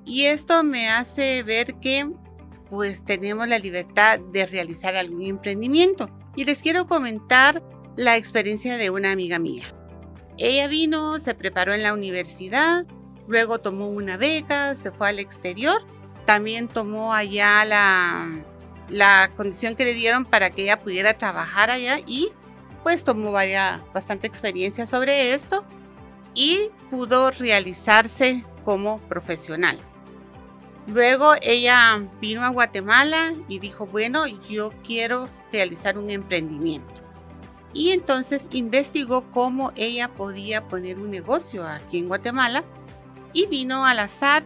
Y 0.04 0.24
esto 0.24 0.64
me 0.64 0.88
hace 0.88 1.42
ver 1.42 1.74
que 1.80 2.10
pues 2.70 3.04
tenemos 3.04 3.46
la 3.46 3.58
libertad 3.58 4.18
de 4.32 4.46
realizar 4.46 4.96
algún 4.96 5.22
emprendimiento. 5.22 6.10
Y 6.34 6.44
les 6.44 6.60
quiero 6.60 6.86
comentar 6.86 7.62
la 7.96 8.16
experiencia 8.16 8.76
de 8.76 8.90
una 8.90 9.12
amiga 9.12 9.38
mía. 9.38 9.72
Ella 10.36 10.66
vino, 10.66 11.20
se 11.20 11.34
preparó 11.34 11.74
en 11.74 11.82
la 11.82 11.92
universidad, 11.92 12.84
luego 13.26 13.58
tomó 13.58 13.88
una 13.88 14.16
beca, 14.16 14.74
se 14.74 14.90
fue 14.90 15.08
al 15.08 15.18
exterior, 15.18 15.82
también 16.26 16.68
tomó 16.68 17.14
allá 17.14 17.64
la, 17.64 18.44
la 18.88 19.30
condición 19.36 19.76
que 19.76 19.84
le 19.84 19.94
dieron 19.94 20.24
para 20.24 20.50
que 20.50 20.62
ella 20.62 20.80
pudiera 20.80 21.14
trabajar 21.14 21.70
allá 21.70 21.98
y 22.06 22.28
pues 22.82 23.04
tomó 23.04 23.32
vaya, 23.32 23.82
bastante 23.94 24.26
experiencia 24.26 24.86
sobre 24.86 25.34
esto 25.34 25.64
y 26.34 26.70
pudo 26.90 27.30
realizarse 27.30 28.44
como 28.64 28.98
profesional. 29.00 29.78
Luego 30.86 31.34
ella 31.40 32.02
vino 32.20 32.44
a 32.44 32.50
Guatemala 32.50 33.32
y 33.48 33.58
dijo, 33.58 33.86
bueno, 33.86 34.26
yo 34.26 34.70
quiero 34.84 35.30
realizar 35.50 35.96
un 35.96 36.10
emprendimiento. 36.10 36.92
Y 37.72 37.90
entonces 37.90 38.48
investigó 38.52 39.24
cómo 39.32 39.72
ella 39.76 40.08
podía 40.08 40.68
poner 40.68 40.98
un 40.98 41.10
negocio 41.10 41.66
aquí 41.66 41.98
en 41.98 42.08
Guatemala 42.08 42.64
y 43.34 43.46
vino 43.46 43.84
a 43.84 43.92
la 43.92 44.08
SAT 44.08 44.44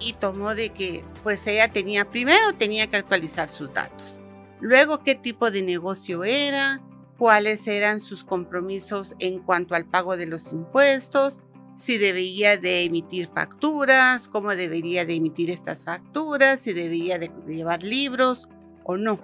y 0.00 0.12
tomó 0.12 0.54
de 0.54 0.70
que 0.70 1.02
pues 1.22 1.46
ella 1.46 1.72
tenía 1.72 2.10
primero 2.10 2.52
tenía 2.52 2.88
que 2.88 2.96
actualizar 2.96 3.48
sus 3.48 3.72
datos. 3.72 4.20
Luego 4.60 5.02
qué 5.02 5.14
tipo 5.14 5.50
de 5.50 5.62
negocio 5.62 6.24
era, 6.24 6.82
cuáles 7.16 7.66
eran 7.66 8.00
sus 8.00 8.24
compromisos 8.24 9.14
en 9.18 9.38
cuanto 9.38 9.74
al 9.74 9.86
pago 9.86 10.16
de 10.16 10.26
los 10.26 10.52
impuestos, 10.52 11.40
si 11.76 11.98
debería 11.98 12.56
de 12.56 12.84
emitir 12.84 13.28
facturas, 13.28 14.28
cómo 14.28 14.54
debería 14.54 15.04
de 15.04 15.14
emitir 15.14 15.50
estas 15.50 15.84
facturas, 15.84 16.60
si 16.60 16.72
debería 16.72 17.18
de 17.18 17.30
llevar 17.46 17.82
libros 17.82 18.48
o 18.84 18.96
no. 18.96 19.18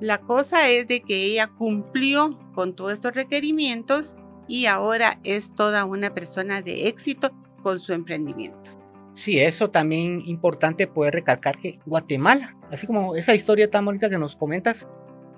La 0.00 0.20
cosa 0.20 0.68
es 0.68 0.86
de 0.86 1.00
que 1.00 1.24
ella 1.24 1.48
cumplió 1.48 2.38
con 2.54 2.76
todos 2.76 2.92
estos 2.92 3.14
requerimientos 3.14 4.14
y 4.46 4.66
ahora 4.66 5.18
es 5.24 5.54
toda 5.54 5.84
una 5.84 6.14
persona 6.14 6.62
de 6.62 6.88
éxito 6.88 7.32
con 7.66 7.80
su 7.80 7.92
emprendimiento. 7.92 8.70
Sí, 9.12 9.40
eso 9.40 9.70
también 9.70 10.22
importante 10.24 10.86
poder 10.86 11.14
recalcar 11.14 11.58
que 11.58 11.80
Guatemala, 11.84 12.56
así 12.70 12.86
como 12.86 13.16
esa 13.16 13.34
historia 13.34 13.68
tan 13.68 13.84
bonita 13.84 14.08
que 14.08 14.18
nos 14.18 14.36
comentas, 14.36 14.86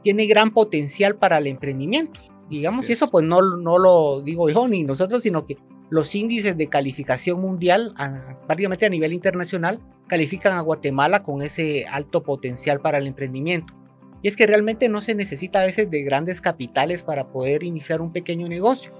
tiene 0.02 0.26
gran 0.26 0.52
potencial 0.52 1.16
para 1.16 1.38
el 1.38 1.46
emprendimiento. 1.46 2.20
Digamos, 2.50 2.86
y 2.86 2.92
eso 2.92 3.10
pues 3.10 3.24
no, 3.24 3.40
no 3.40 3.78
lo 3.78 4.20
digo 4.20 4.50
yo 4.50 4.68
ni 4.68 4.84
nosotros, 4.84 5.22
sino 5.22 5.46
que 5.46 5.56
los 5.88 6.14
índices 6.14 6.54
de 6.54 6.66
calificación 6.66 7.40
mundial, 7.40 7.94
prácticamente 8.44 8.84
a 8.84 8.90
nivel 8.90 9.14
internacional, 9.14 9.80
califican 10.06 10.52
a 10.52 10.60
Guatemala 10.60 11.22
con 11.22 11.40
ese 11.40 11.86
alto 11.86 12.22
potencial 12.22 12.80
para 12.80 12.98
el 12.98 13.06
emprendimiento. 13.06 13.72
Y 14.20 14.28
es 14.28 14.36
que 14.36 14.46
realmente 14.46 14.90
no 14.90 15.00
se 15.00 15.14
necesita 15.14 15.62
a 15.62 15.64
veces 15.64 15.90
de 15.90 16.02
grandes 16.02 16.42
capitales 16.42 17.02
para 17.02 17.28
poder 17.28 17.62
iniciar 17.62 18.02
un 18.02 18.12
pequeño 18.12 18.48
negocio. 18.48 18.92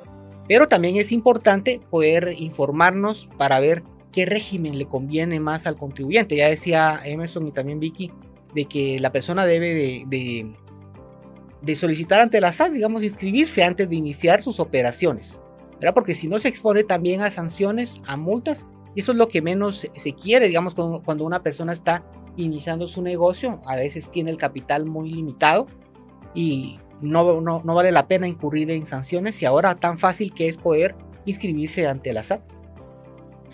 Pero 0.48 0.66
también 0.66 0.96
es 0.96 1.12
importante 1.12 1.80
poder 1.90 2.34
informarnos 2.38 3.28
para 3.37 3.61
ver 3.61 3.82
qué 4.12 4.24
régimen 4.24 4.78
le 4.78 4.87
conviene 4.87 5.38
más 5.40 5.66
al 5.66 5.76
contribuyente. 5.76 6.37
Ya 6.37 6.48
decía 6.48 7.00
Emerson 7.04 7.46
y 7.46 7.52
también 7.52 7.80
Vicky 7.80 8.11
de 8.54 8.64
que 8.64 8.98
la 8.98 9.12
persona 9.12 9.44
debe 9.44 10.04
de 10.08 10.46
de 11.62 11.76
solicitar 11.76 12.20
ante 12.20 12.40
la 12.40 12.52
SAT, 12.52 12.72
digamos, 12.72 13.02
inscribirse 13.02 13.64
antes 13.64 13.88
de 13.88 13.96
iniciar 13.96 14.42
sus 14.42 14.61
operaciones, 14.61 15.40
¿verdad? 15.80 15.94
Porque 15.94 16.14
si 16.14 16.28
no 16.28 16.38
se 16.38 16.48
expone 16.48 16.84
también 16.84 17.20
a 17.22 17.30
sanciones, 17.30 18.00
a 18.06 18.16
multas, 18.16 18.66
eso 18.94 19.12
es 19.12 19.18
lo 19.18 19.28
que 19.28 19.42
menos 19.42 19.88
se 19.94 20.12
quiere, 20.12 20.48
digamos, 20.48 20.74
cuando 20.74 21.24
una 21.24 21.42
persona 21.42 21.72
está 21.72 22.04
iniciando 22.37 22.87
su 22.87 23.02
negocio, 23.02 23.61
a 23.66 23.76
veces 23.76 24.11
tiene 24.11 24.30
el 24.30 24.37
capital 24.37 24.87
muy 24.87 25.11
limitado 25.11 25.66
y 26.34 26.78
no, 27.00 27.40
no, 27.40 27.62
no 27.64 27.74
vale 27.74 27.92
la 27.92 28.06
pena 28.06 28.26
incurrir 28.26 28.70
en 28.70 28.87
sanciones 28.87 29.40
y 29.42 29.46
ahora 29.46 29.74
tan 29.76 29.98
fácil 29.98 30.32
que 30.34 30.48
es 30.48 30.56
poder 30.56 30.94
inscribirse 31.24 31.87
ante 31.87 32.12
la 32.12 32.22
SAT. 32.22 32.40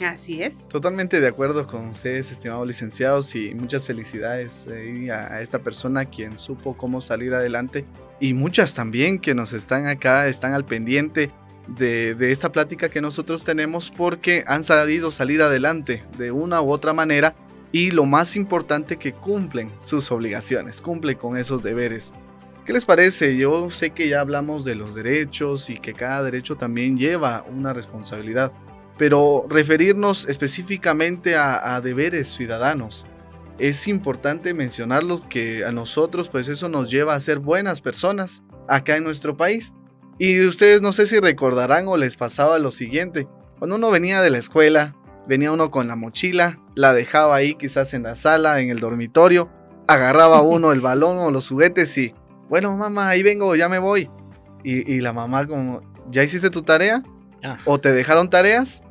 Así 0.00 0.42
es. 0.42 0.68
Totalmente 0.68 1.20
de 1.20 1.28
acuerdo 1.28 1.66
con 1.66 1.88
ustedes, 1.88 2.30
estimados 2.32 2.66
licenciados, 2.66 3.34
y 3.36 3.54
muchas 3.54 3.86
felicidades 3.86 4.66
eh, 4.68 5.10
a, 5.12 5.40
esta 5.40 5.60
persona 5.60 6.04
quien 6.06 6.38
supo 6.38 6.76
cómo 6.76 7.00
salir 7.00 7.32
adelante. 7.32 7.84
Y 8.18 8.34
muchas 8.34 8.74
también 8.74 9.18
que 9.20 9.34
nos 9.34 9.52
están 9.52 9.86
acá, 9.86 10.26
están 10.26 10.52
al 10.52 10.64
pendiente 10.64 11.30
de, 11.68 12.14
de 12.14 12.32
esta 12.32 12.50
plática 12.50 12.88
que 12.88 13.00
nosotros 13.00 13.44
tenemos 13.44 13.90
porque 13.90 14.44
han 14.46 14.64
sabido 14.64 15.10
salir 15.10 15.42
adelante 15.42 16.02
de 16.18 16.30
una 16.30 16.60
u 16.60 16.70
otra 16.70 16.92
manera 16.92 17.34
y 17.70 17.90
lo 17.90 18.04
más 18.04 18.36
importante 18.36 18.96
que 18.96 19.12
cumplen 19.12 19.70
sus 19.78 20.10
obligaciones, 20.10 20.80
cumplen 20.80 21.16
con 21.16 21.36
esos 21.36 21.62
deberes. 21.62 22.12
¿Qué 22.64 22.72
les 22.72 22.84
parece? 22.84 23.36
Yo 23.36 23.70
sé 23.70 23.90
que 23.90 24.08
ya 24.08 24.20
hablamos 24.20 24.64
de 24.64 24.74
los 24.74 24.94
derechos 24.94 25.68
y 25.68 25.78
que 25.78 25.92
cada 25.92 26.22
derecho 26.22 26.56
también 26.56 26.96
lleva 26.96 27.44
una 27.48 27.72
responsabilidad 27.72 28.52
pero 28.96 29.46
referirnos 29.48 30.26
específicamente 30.28 31.36
a, 31.36 31.80
deberes 31.82 32.28
ciudadanos. 32.28 33.06
Es 33.58 33.86
importante 33.88 34.54
mencionarlos 34.54 35.26
que 35.26 35.64
a 35.64 35.72
nosotros 35.72 36.28
pues 36.28 36.48
eso 36.48 36.68
nos 36.68 36.90
lleva 36.90 37.14
a 37.14 37.20
ser 37.20 37.38
buenas 37.38 37.80
personas 37.80 38.42
acá 38.68 38.96
en 38.96 39.04
nuestro 39.04 39.36
país. 39.36 39.72
Y 40.18 40.44
ustedes 40.44 40.80
no 40.80 40.92
sé 40.92 41.06
si 41.06 41.18
recordarán 41.18 41.88
o 41.88 41.96
les 41.96 42.16
pasaba 42.16 42.58
lo 42.58 42.70
siguiente. 42.70 43.26
Cuando 43.58 43.76
uno 43.76 43.90
venía 43.90 44.22
de 44.22 44.30
la 44.30 44.38
escuela, 44.38 44.94
venía 45.26 45.52
uno 45.52 45.70
con 45.70 45.88
la 45.88 45.96
mochila, 45.96 46.60
la 46.74 46.92
dejaba 46.92 47.36
ahí 47.36 47.54
quizás 47.54 47.94
en 47.94 48.04
la 48.04 48.14
sala, 48.14 48.60
en 48.60 48.70
el 48.70 48.78
dormitorio, 48.78 49.50
agarraba 49.88 50.40
uno 50.40 50.72
el 50.72 50.80
balón 50.80 51.18
o 51.18 51.30
los 51.30 51.48
juguetes 51.48 51.96
y, 51.98 52.14
bueno 52.48 52.76
mamá, 52.76 53.08
ahí 53.08 53.22
vengo, 53.22 53.54
ya 53.56 53.68
me 53.68 53.78
voy. 53.78 54.10
Y, 54.62 55.00
la 55.00 55.12
mamá 55.12 55.46
como, 55.46 55.82
¿ya 56.10 56.22
hiciste 56.22 56.48
tu 56.48 56.62
tarea? 56.62 57.02
Ah. 57.42 57.58
¿O 57.66 57.78
te 57.78 57.92
dejaron 57.92 58.30
tareas? 58.30 58.82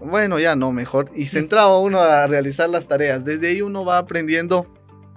Bueno, 0.00 0.38
ya 0.38 0.56
no, 0.56 0.72
mejor. 0.72 1.10
Y 1.14 1.26
centraba 1.26 1.78
uno 1.80 2.00
a 2.00 2.26
realizar 2.26 2.70
las 2.70 2.88
tareas. 2.88 3.24
Desde 3.24 3.48
ahí 3.48 3.60
uno 3.60 3.84
va 3.84 3.98
aprendiendo 3.98 4.66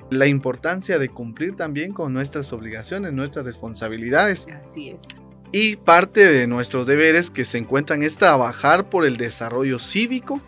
la 0.10 0.28
importancia 0.28 1.00
de 1.00 1.10
cumplir 1.10 1.56
también 1.56 1.94
con 1.94 2.14
nuestras 2.14 2.52
obligaciones, 2.54 3.14
nuestras 3.14 3.46
responsabilidades. 3.46 4.46
Así 4.62 4.90
es. 4.90 5.08
Y 5.52 5.78
parte 5.78 6.26
de 6.26 6.48
nuestros 6.48 6.86
deberes 6.86 7.30
que 7.30 7.46
se 7.46 7.58
encuentran 7.58 8.04
es 8.04 8.18
trabajar 8.18 8.90
por 8.90 9.06
el 9.06 9.16
desarrollo 9.16 9.80
cívico, 9.80 10.42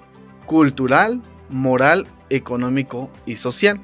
cultural, 0.46 1.22
moral 1.50 2.08
económico 2.30 3.10
y 3.26 3.38
social. 3.38 3.80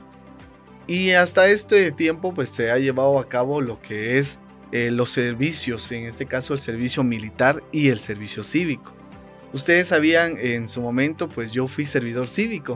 Y 0.87 1.11
hasta 1.11 1.47
este 1.47 1.91
tiempo 1.91 2.33
pues 2.33 2.49
se 2.49 2.71
ha 2.71 2.77
llevado 2.77 3.19
a 3.19 3.29
cabo 3.29 3.61
lo 3.61 3.81
que 3.81 4.17
es 4.17 4.39
eh, 4.71 4.91
los 4.91 5.11
servicios, 5.11 5.91
en 5.91 6.05
este 6.05 6.25
caso 6.25 6.53
el 6.53 6.59
servicio 6.59 7.03
militar 7.03 7.63
y 7.71 7.89
el 7.89 7.99
servicio 7.99 8.43
cívico. 8.43 8.91
Ustedes 9.53 9.89
sabían 9.89 10.37
en 10.39 10.67
su 10.67 10.81
momento 10.81 11.29
pues 11.29 11.51
yo 11.51 11.67
fui 11.67 11.85
servidor 11.85 12.27
cívico. 12.27 12.75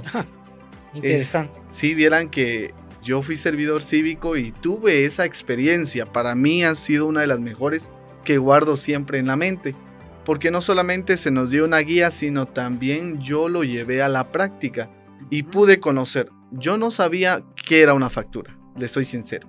Interesante. 0.94 1.54
sí, 1.70 1.94
vieran 1.94 2.30
que 2.30 2.74
yo 3.04 3.22
fui 3.22 3.38
servidor 3.38 3.84
cívico 3.84 4.38
y 4.38 4.52
tuve 4.52 5.06
esa 5.06 5.26
experiencia. 5.26 6.06
Para 6.06 6.36
mí 6.36 6.64
ha 6.64 6.76
sido 6.76 7.06
una 7.06 7.22
de 7.22 7.28
las 7.28 7.40
mejores 7.40 7.90
que 8.24 8.38
guardo 8.38 8.76
siempre 8.76 9.20
en 9.20 9.28
la 9.28 9.36
mente. 9.36 9.76
Porque 10.26 10.52
no 10.52 10.62
solamente 10.62 11.16
se 11.16 11.32
nos 11.32 11.50
dio 11.50 11.64
una 11.64 11.80
guía, 11.80 12.12
sino 12.12 12.48
también 12.48 13.22
yo 13.22 13.48
lo 13.48 13.64
llevé 13.64 14.02
a 14.02 14.10
la 14.10 14.26
práctica 14.26 14.90
y 15.30 15.44
pude 15.44 15.80
conocer. 15.80 16.30
Yo 16.52 16.78
no 16.78 16.92
sabía 16.92 17.44
qué 17.68 17.82
era 17.82 17.94
una 17.94 18.10
factura, 18.10 18.58
le 18.78 18.88
soy 18.88 19.04
sincero. 19.04 19.48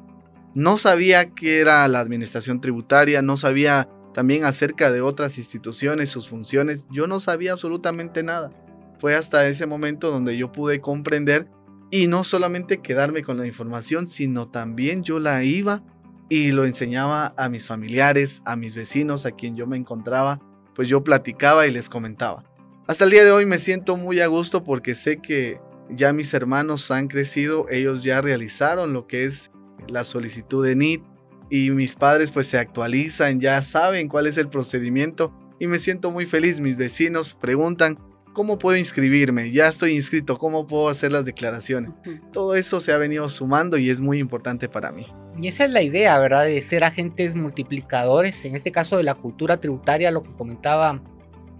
No 0.54 0.76
sabía 0.76 1.30
qué 1.34 1.60
era 1.60 1.86
la 1.86 2.00
administración 2.00 2.60
tributaria, 2.60 3.22
no 3.22 3.36
sabía 3.36 3.88
también 4.12 4.44
acerca 4.44 4.90
de 4.90 5.00
otras 5.00 5.38
instituciones, 5.38 6.10
sus 6.10 6.28
funciones. 6.28 6.88
Yo 6.90 7.06
no 7.06 7.20
sabía 7.20 7.52
absolutamente 7.52 8.24
nada. 8.24 8.50
Fue 8.98 9.14
hasta 9.14 9.46
ese 9.46 9.66
momento 9.66 10.10
donde 10.10 10.36
yo 10.36 10.50
pude 10.50 10.80
comprender 10.80 11.48
y 11.92 12.08
no 12.08 12.24
solamente 12.24 12.82
quedarme 12.82 13.22
con 13.22 13.38
la 13.38 13.46
información, 13.46 14.08
sino 14.08 14.48
también 14.48 15.04
yo 15.04 15.20
la 15.20 15.44
iba 15.44 15.84
y 16.28 16.50
lo 16.50 16.64
enseñaba 16.64 17.34
a 17.36 17.48
mis 17.48 17.66
familiares, 17.66 18.42
a 18.44 18.56
mis 18.56 18.74
vecinos, 18.74 19.26
a 19.26 19.30
quien 19.30 19.54
yo 19.54 19.66
me 19.68 19.76
encontraba, 19.76 20.40
pues 20.74 20.88
yo 20.88 21.04
platicaba 21.04 21.68
y 21.68 21.70
les 21.70 21.88
comentaba. 21.88 22.42
Hasta 22.88 23.04
el 23.04 23.10
día 23.10 23.24
de 23.24 23.30
hoy 23.30 23.46
me 23.46 23.58
siento 23.58 23.96
muy 23.96 24.20
a 24.20 24.26
gusto 24.26 24.64
porque 24.64 24.96
sé 24.96 25.18
que 25.18 25.60
ya 25.90 26.12
mis 26.12 26.32
hermanos 26.34 26.90
han 26.90 27.08
crecido, 27.08 27.68
ellos 27.70 28.02
ya 28.02 28.20
realizaron 28.20 28.92
lo 28.92 29.06
que 29.06 29.24
es 29.24 29.50
la 29.88 30.04
solicitud 30.04 30.64
de 30.64 30.76
NIT 30.76 31.02
y 31.50 31.70
mis 31.70 31.94
padres 31.96 32.30
pues 32.30 32.46
se 32.46 32.58
actualizan, 32.58 33.40
ya 33.40 33.60
saben 33.62 34.08
cuál 34.08 34.26
es 34.26 34.36
el 34.36 34.48
procedimiento 34.48 35.32
y 35.58 35.66
me 35.66 35.78
siento 35.78 36.10
muy 36.10 36.26
feliz. 36.26 36.60
Mis 36.60 36.76
vecinos 36.76 37.36
preguntan, 37.40 37.98
¿cómo 38.34 38.58
puedo 38.58 38.76
inscribirme? 38.76 39.50
Ya 39.50 39.68
estoy 39.68 39.92
inscrito, 39.92 40.36
¿cómo 40.36 40.66
puedo 40.66 40.88
hacer 40.88 41.12
las 41.12 41.24
declaraciones? 41.24 41.92
Todo 42.32 42.54
eso 42.54 42.80
se 42.80 42.92
ha 42.92 42.98
venido 42.98 43.28
sumando 43.28 43.78
y 43.78 43.90
es 43.90 44.00
muy 44.00 44.18
importante 44.18 44.68
para 44.68 44.92
mí. 44.92 45.06
Y 45.40 45.48
esa 45.48 45.64
es 45.64 45.70
la 45.70 45.82
idea, 45.82 46.18
¿verdad? 46.18 46.44
De 46.44 46.60
ser 46.62 46.84
agentes 46.84 47.34
multiplicadores, 47.34 48.44
en 48.44 48.54
este 48.54 48.72
caso 48.72 48.96
de 48.96 49.04
la 49.04 49.14
cultura 49.14 49.58
tributaria, 49.58 50.10
lo 50.10 50.22
que 50.22 50.32
comentaba 50.32 51.00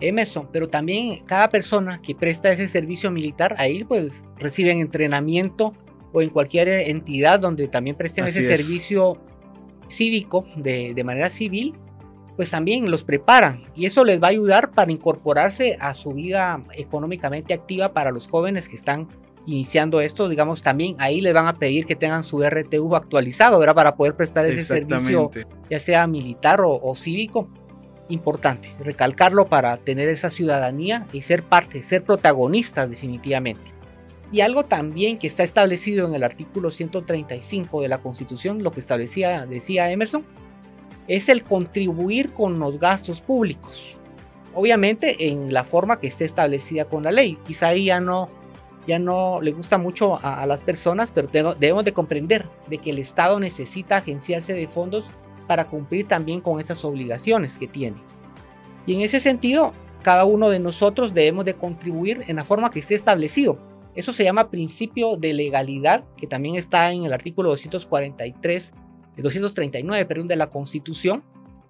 Emerson, 0.01 0.49
pero 0.53 0.69
también 0.69 1.21
cada 1.25 1.49
persona 1.51 2.01
que 2.01 2.15
presta 2.15 2.51
ese 2.51 2.69
servicio 2.69 3.11
militar, 3.11 3.55
ahí 3.59 3.85
pues 3.85 4.25
reciben 4.39 4.79
entrenamiento 4.79 5.73
o 6.13 6.23
en 6.23 6.31
cualquier 6.31 6.69
entidad 6.69 7.41
donde 7.41 7.69
también 7.69 7.97
presten 7.97 8.27
ese 8.27 8.43
servicio 8.43 9.19
cívico 9.89 10.47
de, 10.57 10.95
de, 10.95 11.05
manera 11.05 11.31
civil, 11.31 11.75
pues 12.37 12.51
también 12.51 12.91
los 12.91 13.05
preparan. 13.05 13.65
Y 13.75 13.87
eso 13.87 14.05
les 14.05 14.23
va 14.23 14.29
a 14.29 14.31
ayudar 14.31 14.71
para 14.71 14.93
incorporarse 14.93 15.77
a 15.81 15.95
su 15.95 16.13
vida 16.13 16.63
económicamente 16.75 17.53
activa 17.53 17.93
para 17.93 18.11
los 18.11 18.29
jóvenes 18.29 18.69
que 18.69 18.77
están 18.77 19.09
iniciando 19.47 20.01
esto, 20.03 20.29
digamos, 20.29 20.61
también 20.61 20.95
ahí 20.99 21.23
les 21.23 21.33
van 21.33 21.47
a 21.47 21.55
pedir 21.55 21.87
que 21.87 21.97
tengan 21.97 22.23
su 22.23 22.43
RTU 22.43 22.95
actualizado, 22.95 23.59
¿verdad? 23.59 23.75
Para 23.75 23.97
poder 23.97 24.15
prestar 24.15 24.45
ese 24.45 24.63
servicio, 24.63 25.31
ya 25.71 25.79
sea 25.79 26.07
militar 26.07 26.61
o, 26.61 26.79
o 26.83 26.95
cívico 26.95 27.49
importante, 28.09 28.73
recalcarlo 28.81 29.47
para 29.47 29.77
tener 29.77 30.09
esa 30.09 30.31
ciudadanía 30.31 31.07
y 31.13 31.23
ser 31.23 31.43
parte, 31.43 31.83
ser 31.83 32.03
protagonista 32.03 32.87
definitivamente. 32.87 33.73
Y 34.31 34.41
algo 34.41 34.65
también 34.65 35.19
que 35.19 35.27
está 35.27 35.43
establecido 35.43 36.07
en 36.07 36.15
el 36.15 36.23
artículo 36.23 36.71
135 36.71 37.81
de 37.81 37.89
la 37.89 37.99
Constitución, 37.99 38.63
lo 38.63 38.73
que 38.73 38.81
establecía, 38.81 39.47
decía 39.47 39.91
Emerson, 39.91 40.25
es 41.07 41.29
el 41.31 41.43
contribuir 41.43 42.33
con 42.33 42.59
los 42.59 42.79
gastos 42.79 43.21
públicos. 43.21 43.97
Obviamente 44.55 45.29
en 45.29 45.53
la 45.53 45.65
forma 45.65 45.99
que 45.99 46.09
esté 46.09 46.25
establecida 46.25 46.85
con 46.85 47.05
la 47.05 47.11
ley. 47.11 47.39
Quizá 47.47 47.69
ahí 47.69 47.87
ya 47.87 48.01
no, 48.01 48.29
ya 48.87 48.99
no 48.99 49.41
le 49.41 49.53
gusta 49.53 49.79
mucho 49.79 50.17
a, 50.17 50.43
a 50.43 50.47
las 50.47 50.63
personas, 50.63 51.11
pero 51.11 51.55
debemos 51.55 51.85
de 51.85 51.95
comprender 51.95 52.47
de 52.69 52.79
que 52.79 52.91
el 52.91 52.99
Estado 52.99 53.41
necesita 53.41 53.97
agenciarse 53.97 54.53
de 54.53 54.69
fondos 54.69 55.05
para 55.49 55.65
cumplir 55.65 56.07
también 56.07 56.41
con 56.41 56.61
esas 56.61 56.85
obligaciones 56.85 57.59
que 57.59 57.67
tiene. 57.67 57.97
Y 58.87 58.95
en 58.95 59.01
ese 59.01 59.19
sentido, 59.19 59.73
cada 60.03 60.25
uno 60.25 60.49
de 60.49 60.61
nosotros 60.61 61.13
debemos 61.13 61.45
de 61.45 61.55
contribuir 61.55 62.23
en 62.29 62.37
la 62.37 62.45
forma 62.45 62.71
que 62.71 62.79
esté 62.79 62.95
establecido. 62.95 63.59
Eso 63.95 64.13
se 64.13 64.23
llama 64.23 64.51
principio 64.51 65.17
de 65.17 65.35
legalidad, 65.35 66.05
que 66.17 66.29
también 66.29 66.55
está 66.55 66.93
en 66.93 67.05
el 67.05 67.13
artículo 67.13 67.51
243, 67.51 68.73
239 69.17 70.07
perdón, 70.07 70.29
de 70.29 70.37
la 70.37 70.51
Constitución. 70.51 71.25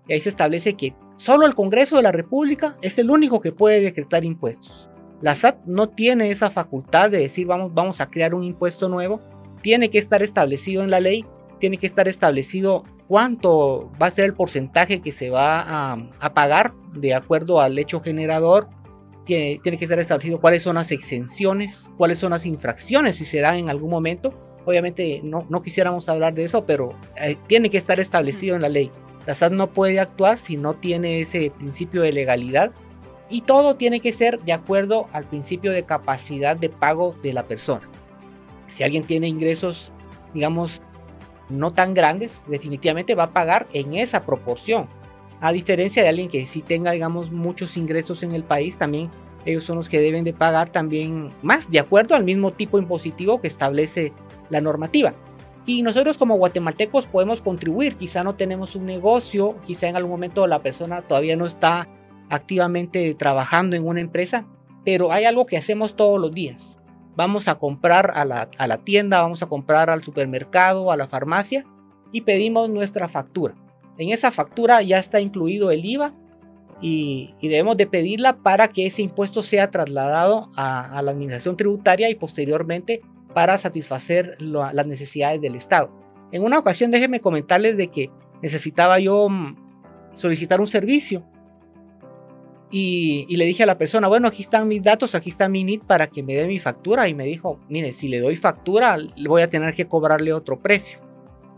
Y 0.07 0.13
ahí 0.13 0.21
se 0.21 0.29
establece 0.29 0.75
que 0.75 0.95
solo 1.17 1.47
el 1.47 1.55
Congreso 1.55 1.97
de 1.97 2.03
la 2.03 2.13
República 2.13 2.77
es 2.83 2.99
el 2.99 3.11
único 3.11 3.41
que 3.41 3.53
puede 3.53 3.81
decretar 3.81 4.25
impuestos. 4.25 4.91
La 5.21 5.35
SAT 5.35 5.65
no 5.65 5.89
tiene 5.89 6.31
esa 6.31 6.51
facultad 6.51 7.11
de 7.11 7.19
decir 7.19 7.47
vamos, 7.47 7.73
vamos 7.75 8.01
a 8.01 8.11
crear 8.11 8.35
un 8.35 8.45
impuesto 8.45 8.89
nuevo. 8.89 9.21
Tiene 9.63 9.91
que 9.91 9.99
estar 9.99 10.23
establecido 10.23 10.83
en 10.83 10.91
la 10.91 11.01
ley, 11.01 11.25
tiene 11.59 11.79
que 11.79 11.87
estar 11.87 12.07
establecido 12.07 12.85
cuánto 13.09 13.91
va 14.01 14.07
a 14.07 14.11
ser 14.11 14.27
el 14.27 14.35
porcentaje 14.35 15.01
que 15.01 15.13
se 15.13 15.31
va 15.31 15.93
a, 16.21 16.35
pagar 16.35 16.75
de 16.93 17.15
acuerdo 17.15 17.61
al 17.61 17.79
hecho 17.79 18.01
generador. 18.01 18.69
Tiene, 19.25 19.61
tiene, 19.63 19.77
que 19.77 19.85
estar 19.85 19.99
establecido 19.99 20.41
cuáles 20.41 20.63
son 20.63 20.77
las 20.77 20.91
exenciones, 20.91 21.91
cuáles 21.99 22.19
son 22.19 22.31
las 22.31 22.47
infracciones 22.47 23.17
si 23.17 23.25
se 23.25 23.41
dan 23.41 23.57
en 23.57 23.69
algún 23.69 23.91
momento. 23.91 24.33
Obviamente 24.65 25.21
no, 25.23 25.47
no 25.49 25.63
quisiéramos 25.63 26.09
hablar 26.09 26.35
de 26.35 26.45
eso, 26.45 26.65
pero 26.65 26.95
eh, 27.17 27.37
tiene 27.47 27.71
que 27.71 27.79
estar 27.79 27.99
establecido 28.01 28.57
en 28.57 28.63
la 28.63 28.69
ley. 28.69 28.91
La 29.27 29.35
SAT 29.35 29.53
no 29.53 29.71
puede 29.73 30.01
actuar 30.01 30.39
si 30.39 30.57
no 30.57 30.75
tiene 30.75 31.21
ese 31.21 31.51
principio 31.51 32.03
de 32.03 32.13
legalidad 32.13 32.73
y 33.31 33.43
todo 33.43 33.77
tiene 33.77 34.01
que 34.01 34.13
ser 34.13 34.41
de 34.41 34.53
acuerdo 34.53 35.07
al 35.13 35.25
principio 35.25 35.73
de 35.73 35.83
capacidad 35.85 36.57
de 36.57 36.71
pago 36.71 37.15
de 37.23 37.35
la 37.35 37.45
persona. 37.45 37.87
Si 38.75 38.85
alguien 38.85 39.05
tiene 39.05 39.29
ingresos, 39.29 39.93
digamos, 40.33 40.81
no 41.49 41.73
tan 41.73 41.95
grandes, 41.95 42.41
definitivamente 42.47 43.15
va 43.15 43.25
a 43.25 43.33
pagar 43.33 43.67
en 43.73 43.95
esa 43.95 44.25
proporción. 44.25 44.89
A 45.41 45.53
diferencia 45.53 46.03
de 46.03 46.09
alguien 46.09 46.29
que 46.29 46.47
sí 46.47 46.63
tenga, 46.63 46.93
digamos, 46.93 47.31
muchos 47.31 47.77
ingresos 47.77 48.23
en 48.23 48.33
el 48.33 48.43
país, 48.43 48.77
también 48.77 49.11
ellos 49.45 49.65
son 49.65 49.77
los 49.77 49.89
que 49.89 50.01
deben 50.01 50.25
de 50.25 50.33
pagar 50.33 50.69
también 50.69 51.31
más, 51.43 51.71
de 51.71 51.79
acuerdo 51.79 52.15
al 52.15 52.25
mismo 52.25 52.53
tipo 52.53 52.79
impositivo 52.79 53.41
que 53.41 53.49
establece 53.49 54.13
la 54.51 54.61
normativa. 54.61 55.15
Y 55.65 55.83
nosotros 55.83 56.19
como 56.19 56.37
guatemaltecos 56.37 57.07
podemos 57.07 57.41
contribuir, 57.41 57.97
quizá 57.97 58.25
no 58.25 58.35
tenemos 58.35 58.75
un 58.75 58.87
negocio, 58.87 59.57
quizá 59.67 59.89
en 59.89 59.97
algún 59.97 60.13
momento 60.13 60.47
la 60.47 60.61
persona 60.61 61.03
todavía 61.03 61.37
no 61.37 61.47
está 61.47 61.89
activamente 62.31 63.15
trabajando 63.15 63.77
en 63.77 63.87
una 63.87 64.01
empresa, 64.01 64.47
pero 64.85 65.13
hay 65.13 65.25
algo 65.25 65.47
que 65.47 65.57
hacemos 65.57 65.95
todos 65.95 66.21
los 66.21 66.33
días 66.33 66.78
vamos 67.19 67.49
a 67.49 67.57
comprar 67.57 68.13
a 68.15 68.25
la, 68.25 68.79
tienda, 68.85 69.21
vamos 69.21 69.43
a 69.43 69.47
comprar 69.47 69.91
al 69.91 70.05
supermercado, 70.05 70.93
a 70.93 70.97
la 70.97 71.09
farmacia 71.09 71.65
y 72.13 72.21
pedimos 72.21 72.71
nuestra 72.71 73.09
factura. 73.09 73.57
En 73.99 74.11
esa 74.11 74.31
factura 74.31 74.83
ya 74.83 75.01
está 75.01 75.19
incluido 75.21 75.73
el 75.73 75.85
IVA 75.85 76.15
y, 76.81 77.35
debemos 77.43 77.77
de 77.77 77.89
pedirla 77.89 78.37
para 78.37 78.69
que 78.69 78.87
ese 78.87 79.03
impuesto 79.03 79.43
sea 79.43 79.73
trasladado 79.73 80.49
a, 80.55 81.03
la 81.03 81.11
administración 81.11 81.57
tributaria 81.57 82.09
y 82.09 82.15
posteriormente 82.15 83.01
para 83.35 83.59
satisfacer 83.59 84.41
las 84.41 84.87
necesidades 84.87 85.41
del 85.41 85.57
Estado. 85.57 85.91
En 86.31 86.45
una 86.45 86.61
ocasión 86.61 86.93
déjenme 86.93 87.19
comentarles 87.19 87.77
de 87.77 87.89
que 87.89 88.13
necesitaba 88.43 89.01
yo 89.01 89.29
mm, 89.29 89.57
solicitar 90.15 90.61
un 90.61 90.69
servicio 90.69 91.25
y, 92.71 93.35
le 93.35 93.47
dije 93.47 93.63
a 93.63 93.67
la 93.67 93.79
persona, 93.79 94.09
bueno, 94.09 94.29
aquí 94.29 94.43
están 94.43 94.69
mis 94.69 94.83
datos, 94.83 95.15
aquí 95.15 95.31
está 95.31 95.49
mi 95.49 95.65
NIT 95.65 95.85
para 95.85 96.07
que 96.07 96.23
me 96.23 96.35
dé 96.35 96.47
mi 96.47 96.59
factura. 96.59 97.09
Y 97.09 97.15
me 97.15 97.25
dijo, 97.25 97.59
mire, 97.69 97.93
si 97.93 98.09
le 98.09 98.21
doy 98.21 98.37
factura, 98.37 98.99
voy 99.27 99.43
a 99.43 99.51
tener 99.51 99.75
que 99.75 99.87
cobrarle 99.87 100.33
otro 100.33 100.61
precio. 100.61 100.99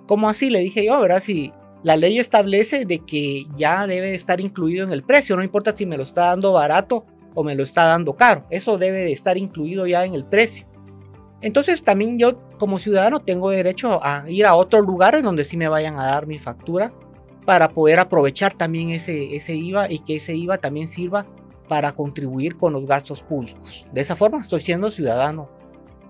¿Cómo 0.07 0.29
así? 0.29 0.51
Le 0.51 0.61
dije 0.61 0.85
yo, 0.85 1.01
¿verdad? 1.01 1.21
Si 1.21 1.53
la 1.83 1.97
ley 1.97 2.19
establece 2.19 2.85
de 2.85 3.01
que 3.01 3.47
ya 3.57 3.87
debe 3.87 4.15
estar 4.15 4.41
incluido 4.41 4.85
en 4.85 4.93
el 4.93 5.03
precio, 5.03 5.37
no 5.37 5.43
importa 5.43 5.77
si 5.77 5.87
me 5.87 5.97
lo 5.97 6.05
está 6.05 6.27
dando 6.27 6.53
barato 6.53 7.05
o 7.35 7.43
me 7.43 7.55
lo 7.55 7.63
está 7.63 7.85
dando 7.85 8.15
caro, 8.15 8.45
eso 8.51 8.77
debe 8.77 8.99
de 8.99 9.13
estar 9.13 9.39
incluido 9.39 9.87
ya 9.87 10.05
en 10.05 10.15
el 10.15 10.25
precio. 10.25 10.67
Entonces 11.41 11.83
también 11.83 12.19
yo 12.19 12.39
como 12.59 12.79
ciudadano 12.79 13.21
tengo 13.21 13.51
derecho 13.51 14.05
a 14.05 14.29
ir 14.29 14.45
a 14.47 14.55
otros 14.55 14.85
lugares 14.85 15.23
donde 15.23 15.45
sí 15.45 15.57
me 15.57 15.69
vayan 15.69 15.99
a 15.99 16.05
dar 16.05 16.27
mi 16.27 16.39
factura 16.39 16.93
para 17.51 17.71
poder 17.71 17.99
aprovechar 17.99 18.55
también 18.55 18.91
ese, 18.91 19.35
ese 19.35 19.57
IVA 19.57 19.91
y 19.91 19.99
que 19.99 20.15
ese 20.15 20.37
IVA 20.37 20.59
también 20.59 20.87
sirva 20.87 21.27
para 21.67 21.91
contribuir 21.97 22.57
con 22.57 22.73
los 22.73 22.87
gastos 22.87 23.23
públicos. 23.23 23.85
De 23.93 24.03
esa 24.03 24.15
forma 24.15 24.41
estoy 24.41 24.61
siendo 24.61 24.89
ciudadano 24.89 25.51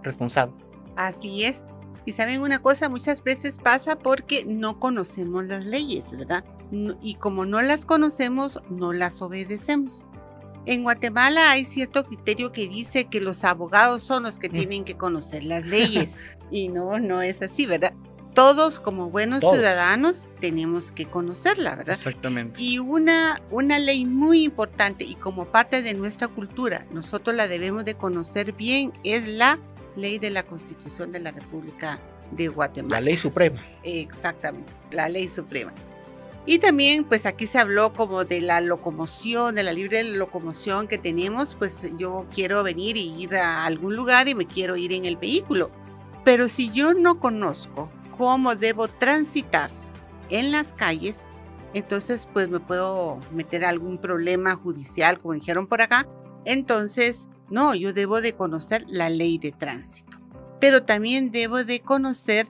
responsable. 0.03 0.53
Así 0.97 1.45
es. 1.47 1.65
Y 2.05 2.13
saben 2.13 2.43
una 2.43 2.59
cosa, 2.59 2.91
muchas 2.91 3.25
veces 3.25 3.59
pasa 3.59 3.97
porque 3.97 4.45
no 4.45 4.79
conocemos 4.79 5.47
las 5.47 5.65
leyes, 5.65 6.15
¿verdad? 6.15 6.45
y 7.01 7.15
como 7.15 7.47
no 7.47 7.63
las 7.63 7.87
conocemos, 7.87 8.63
no 8.69 8.93
las 8.93 9.23
obedecemos. 9.23 10.05
En 10.67 10.83
Guatemala 10.83 11.53
hay 11.53 11.65
cierto 11.65 12.05
criterio 12.05 12.53
que 12.53 12.69
dice 12.69 13.07
que 13.07 13.23
los 13.23 13.45
abogados 13.45 14.03
son 14.03 14.25
los 14.25 14.39
que 14.39 14.51
Mm. 14.51 14.53
tienen 14.53 14.85
que 14.85 14.99
conocer 14.99 15.45
las 15.45 15.65
leyes. 15.65 16.21
y 16.51 16.69
no, 16.69 16.99
no 16.99 17.23
es 17.23 17.41
así, 17.41 17.65
¿verdad? 17.65 17.95
Todos 18.35 18.79
como 18.79 19.11
buenos 19.11 19.41
Todos. 19.41 19.57
ciudadanos 19.57 20.29
tenemos 20.41 20.93
que 20.93 21.07
conocerla, 21.07 21.75
¿verdad? 21.77 21.97
Exactamente. 21.97 22.63
Y 22.63 22.79
una, 22.79 23.41
una 23.51 23.79
ley 23.79 24.05
muy 24.05 24.45
importante 24.45 25.05
y 25.05 25.15
como 25.17 25.47
parte 25.47 25.83
de 25.83 25.95
nuestra 25.95 26.29
cultura, 26.29 26.87
nosotros 26.93 27.35
la 27.35 27.49
debemos 27.49 27.85
de 27.85 27.95
conocer 27.95 28.53
bien, 28.53 28.93
es 29.05 29.27
la 29.27 29.59
ley 29.97 30.19
de 30.19 30.31
la 30.31 30.45
Constitución 30.45 31.13
de 31.13 31.21
la 31.21 31.33
República 31.33 31.99
de 32.31 32.49
Guatemala. 32.49 32.97
La 32.97 33.01
ley 33.01 33.17
suprema. 33.17 33.61
Exactamente, 33.83 34.73
la 34.93 35.09
ley 35.09 35.29
suprema. 35.29 35.73
Y 36.47 36.59
también, 36.59 37.05
pues 37.05 37.27
aquí 37.27 37.47
se 37.47 37.59
habló 37.59 37.93
como 37.93 38.25
de 38.25 38.41
la 38.41 38.61
locomoción, 38.61 39.55
de 39.55 39.63
la 39.63 39.73
libre 39.73 40.03
locomoción 40.05 40.89
que 40.89 40.99
tenemos, 40.99 41.55
pues 41.55 41.97
yo 41.99 42.27
quiero 42.35 42.63
venir 42.63 42.97
y 42.97 43.23
ir 43.23 43.37
a 43.37 43.67
algún 43.67 43.95
lugar 43.95 44.27
y 44.27 44.35
me 44.35 44.47
quiero 44.47 44.77
ir 44.77 44.93
en 44.93 45.05
el 45.05 45.17
vehículo. 45.17 45.71
Pero 46.25 46.49
si 46.49 46.71
yo 46.71 46.95
no 46.95 47.21
conozco 47.21 47.91
cómo 48.21 48.55
debo 48.55 48.87
transitar 48.87 49.71
en 50.29 50.53
las 50.53 50.75
calles, 50.75 51.25
entonces 51.73 52.29
pues 52.31 52.51
me 52.51 52.61
puedo 52.61 53.19
meter 53.33 53.65
a 53.65 53.71
algún 53.71 53.97
problema 53.97 54.57
judicial, 54.57 55.17
como 55.17 55.33
dijeron 55.33 55.67
por 55.67 55.81
acá. 55.81 56.07
Entonces, 56.45 57.31
no, 57.49 57.75
yo 57.75 57.95
debo 57.95 58.21
de 58.21 58.35
conocer 58.35 58.85
la 58.89 59.09
ley 59.09 59.39
de 59.39 59.53
tránsito. 59.53 60.19
Pero 60.61 60.83
también 60.83 61.31
debo 61.31 61.65
de 61.65 61.81
conocer 61.81 62.47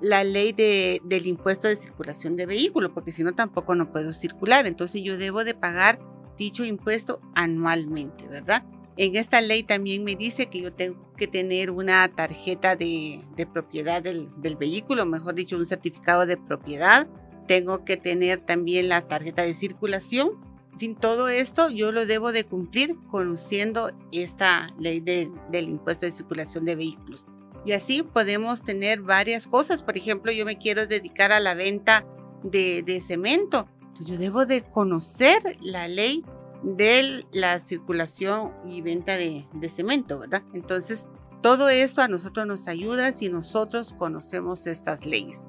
la 0.00 0.24
ley 0.24 0.54
de, 0.54 1.02
del 1.04 1.26
impuesto 1.26 1.68
de 1.68 1.76
circulación 1.76 2.36
de 2.36 2.46
vehículos, 2.46 2.92
porque 2.94 3.12
si 3.12 3.22
no 3.22 3.34
tampoco 3.34 3.74
no 3.74 3.92
puedo 3.92 4.14
circular. 4.14 4.66
Entonces 4.66 5.02
yo 5.02 5.18
debo 5.18 5.44
de 5.44 5.52
pagar 5.52 5.98
dicho 6.38 6.64
impuesto 6.64 7.20
anualmente, 7.34 8.26
¿verdad? 8.26 8.64
En 8.96 9.16
esta 9.16 9.42
ley 9.42 9.64
también 9.64 10.02
me 10.02 10.16
dice 10.16 10.46
que 10.46 10.62
yo 10.62 10.72
tengo 10.72 11.07
que 11.18 11.26
tener 11.26 11.70
una 11.70 12.08
tarjeta 12.08 12.76
de, 12.76 13.20
de 13.36 13.46
propiedad 13.46 14.02
del, 14.02 14.30
del 14.40 14.56
vehículo, 14.56 15.04
mejor 15.04 15.34
dicho, 15.34 15.56
un 15.56 15.66
certificado 15.66 16.24
de 16.24 16.38
propiedad. 16.38 17.06
Tengo 17.46 17.84
que 17.84 17.96
tener 17.98 18.38
también 18.40 18.88
la 18.88 19.02
tarjeta 19.02 19.42
de 19.42 19.52
circulación. 19.52 20.30
En 20.72 20.78
fin, 20.78 20.94
todo 20.96 21.28
esto 21.28 21.68
yo 21.70 21.90
lo 21.92 22.06
debo 22.06 22.30
de 22.32 22.44
cumplir 22.44 22.96
conociendo 23.10 23.90
esta 24.12 24.72
ley 24.78 25.00
de- 25.00 25.30
del 25.50 25.68
impuesto 25.68 26.06
de 26.06 26.12
circulación 26.12 26.64
de 26.64 26.76
vehículos. 26.76 27.26
Y 27.66 27.72
así 27.72 28.02
podemos 28.02 28.62
tener 28.62 29.02
varias 29.02 29.46
cosas. 29.46 29.82
Por 29.82 29.96
ejemplo, 29.98 30.30
yo 30.30 30.46
me 30.46 30.56
quiero 30.56 30.86
dedicar 30.86 31.32
a 31.32 31.40
la 31.40 31.54
venta 31.54 32.06
de, 32.44 32.82
de 32.84 33.00
cemento. 33.00 33.66
Yo 34.00 34.16
debo 34.16 34.46
de 34.46 34.62
conocer 34.62 35.58
la 35.60 35.88
ley 35.88 36.24
de 36.62 37.24
la 37.32 37.58
circulación 37.60 38.52
y 38.66 38.80
venta 38.80 39.16
de, 39.16 39.46
de 39.52 39.68
cemento, 39.68 40.18
¿verdad? 40.18 40.42
Entonces, 40.54 41.06
todo 41.42 41.68
esto 41.68 42.02
a 42.02 42.08
nosotros 42.08 42.46
nos 42.46 42.66
ayuda 42.66 43.12
si 43.12 43.28
nosotros 43.28 43.94
conocemos 43.96 44.66
estas 44.66 45.06
leyes. 45.06 45.46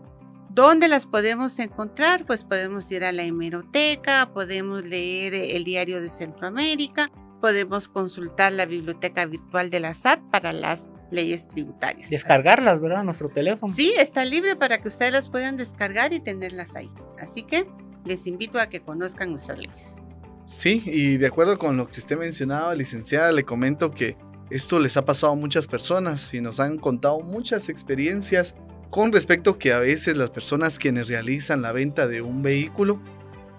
¿Dónde 0.50 0.88
las 0.88 1.06
podemos 1.06 1.58
encontrar? 1.60 2.26
Pues 2.26 2.44
podemos 2.44 2.92
ir 2.92 3.04
a 3.04 3.12
la 3.12 3.24
hemeroteca, 3.24 4.32
podemos 4.34 4.84
leer 4.84 5.34
el 5.34 5.64
diario 5.64 6.02
de 6.02 6.10
Centroamérica, 6.10 7.10
podemos 7.40 7.88
consultar 7.88 8.54
la 8.54 8.66
biblioteca 8.66 9.26
virtual 9.26 9.70
de 9.70 9.80
la 9.80 9.94
SAT 9.94 10.20
para 10.32 10.54
las 10.54 10.90
leyes 11.12 11.48
tributarias. 11.48 12.10
Descargarlas, 12.10 12.80
¿verdad? 12.82 13.04
Nuestro 13.04 13.30
teléfono. 13.30 13.74
Sí, 13.74 13.94
está 13.98 14.26
libre 14.26 14.56
para 14.56 14.82
que 14.82 14.90
ustedes 14.90 15.14
las 15.14 15.30
puedan 15.30 15.58
descargar 15.58 16.14
y 16.14 16.20
tenerlas 16.20 16.76
ahí. 16.76 16.90
Así 17.20 17.44
que 17.44 17.68
les 18.06 18.28
invito 18.28 18.60
a 18.60 18.68
que 18.68 18.82
conozcan 18.82 19.32
nuestras 19.32 19.60
leyes. 19.60 20.04
Sí, 20.50 20.82
y 20.84 21.18
de 21.18 21.28
acuerdo 21.28 21.60
con 21.60 21.78
lo 21.78 21.88
que 21.88 22.00
usted 22.00 22.18
mencionaba, 22.18 22.74
licenciada, 22.74 23.32
le 23.32 23.44
comento 23.44 23.92
que 23.92 24.18
esto 24.50 24.80
les 24.80 24.98
ha 24.98 25.06
pasado 25.06 25.34
a 25.34 25.36
muchas 25.36 25.68
personas 25.68 26.34
y 26.34 26.42
nos 26.42 26.60
han 26.60 26.80
contado 26.80 27.20
muchas 27.20 27.70
experiencias 27.70 28.56
con 28.90 29.12
respecto 29.12 29.60
que 29.60 29.74
a 29.74 29.80
veces 29.80 30.18
las 30.18 30.32
personas 30.32 30.80
quienes 30.80 31.08
realizan 31.08 31.62
la 31.62 31.72
venta 31.72 32.08
de 32.08 32.24
un 32.24 32.42
vehículo 32.42 33.00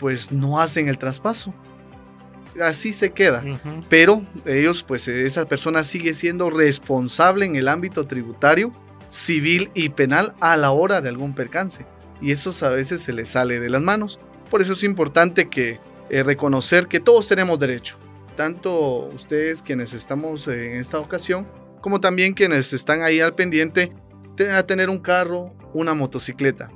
pues 0.00 0.32
no 0.32 0.60
hacen 0.60 0.88
el 0.88 0.98
traspaso. 0.98 1.54
Así 2.60 2.92
se 2.92 3.12
queda. 3.12 3.44
Pero 3.88 4.22
ellos, 4.44 4.82
pues 4.82 5.06
esa 5.06 5.46
persona 5.46 5.84
sigue 5.84 6.12
siendo 6.12 6.50
responsable 6.50 7.46
en 7.46 7.54
el 7.54 7.68
ámbito 7.68 8.08
tributario, 8.08 8.72
civil 9.10 9.70
y 9.74 9.90
penal 9.90 10.34
a 10.40 10.56
la 10.56 10.72
hora 10.72 11.00
de 11.00 11.08
algún 11.08 11.36
percance. 11.36 11.86
Y 12.20 12.32
eso 12.32 12.52
a 12.66 12.70
veces 12.70 13.00
se 13.00 13.12
les 13.12 13.28
sale 13.28 13.60
de 13.60 13.70
las 13.70 13.80
manos. 13.80 14.18
Por 14.50 14.60
eso 14.60 14.72
es 14.72 14.82
importante 14.82 15.48
que 15.48 15.78
eh, 16.10 16.22
reconocer 16.22 16.86
que 16.86 17.00
todos 17.00 17.28
tenemos 17.28 17.58
derecho. 17.58 17.96
Tanto 18.36 19.06
ustedes 19.14 19.62
quienes 19.62 19.92
estamos 19.92 20.46
eh, 20.48 20.74
en 20.74 20.80
esta 20.80 20.98
ocasión, 20.98 21.46
como 21.80 22.00
también 22.00 22.34
quienes 22.34 22.72
están 22.72 23.02
ahí 23.02 23.20
al 23.20 23.34
pendiente 23.34 23.92
te- 24.36 24.50
a 24.50 24.66
tener 24.66 24.90
un 24.90 24.98
carro, 24.98 25.54
una 25.72 25.94
motocicleta. 25.94 26.70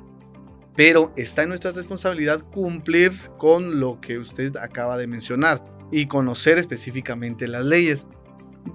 Pero 0.76 1.12
está 1.16 1.42
en 1.42 1.50
nuestra 1.50 1.70
responsabilidad 1.70 2.42
cumplir 2.52 3.12
con 3.38 3.78
lo 3.80 4.00
que 4.00 4.18
usted 4.18 4.56
acaba 4.56 4.96
de 4.96 5.06
mencionar 5.06 5.64
y 5.92 6.06
conocer 6.06 6.58
específicamente 6.58 7.46
las 7.46 7.64
leyes. 7.64 8.06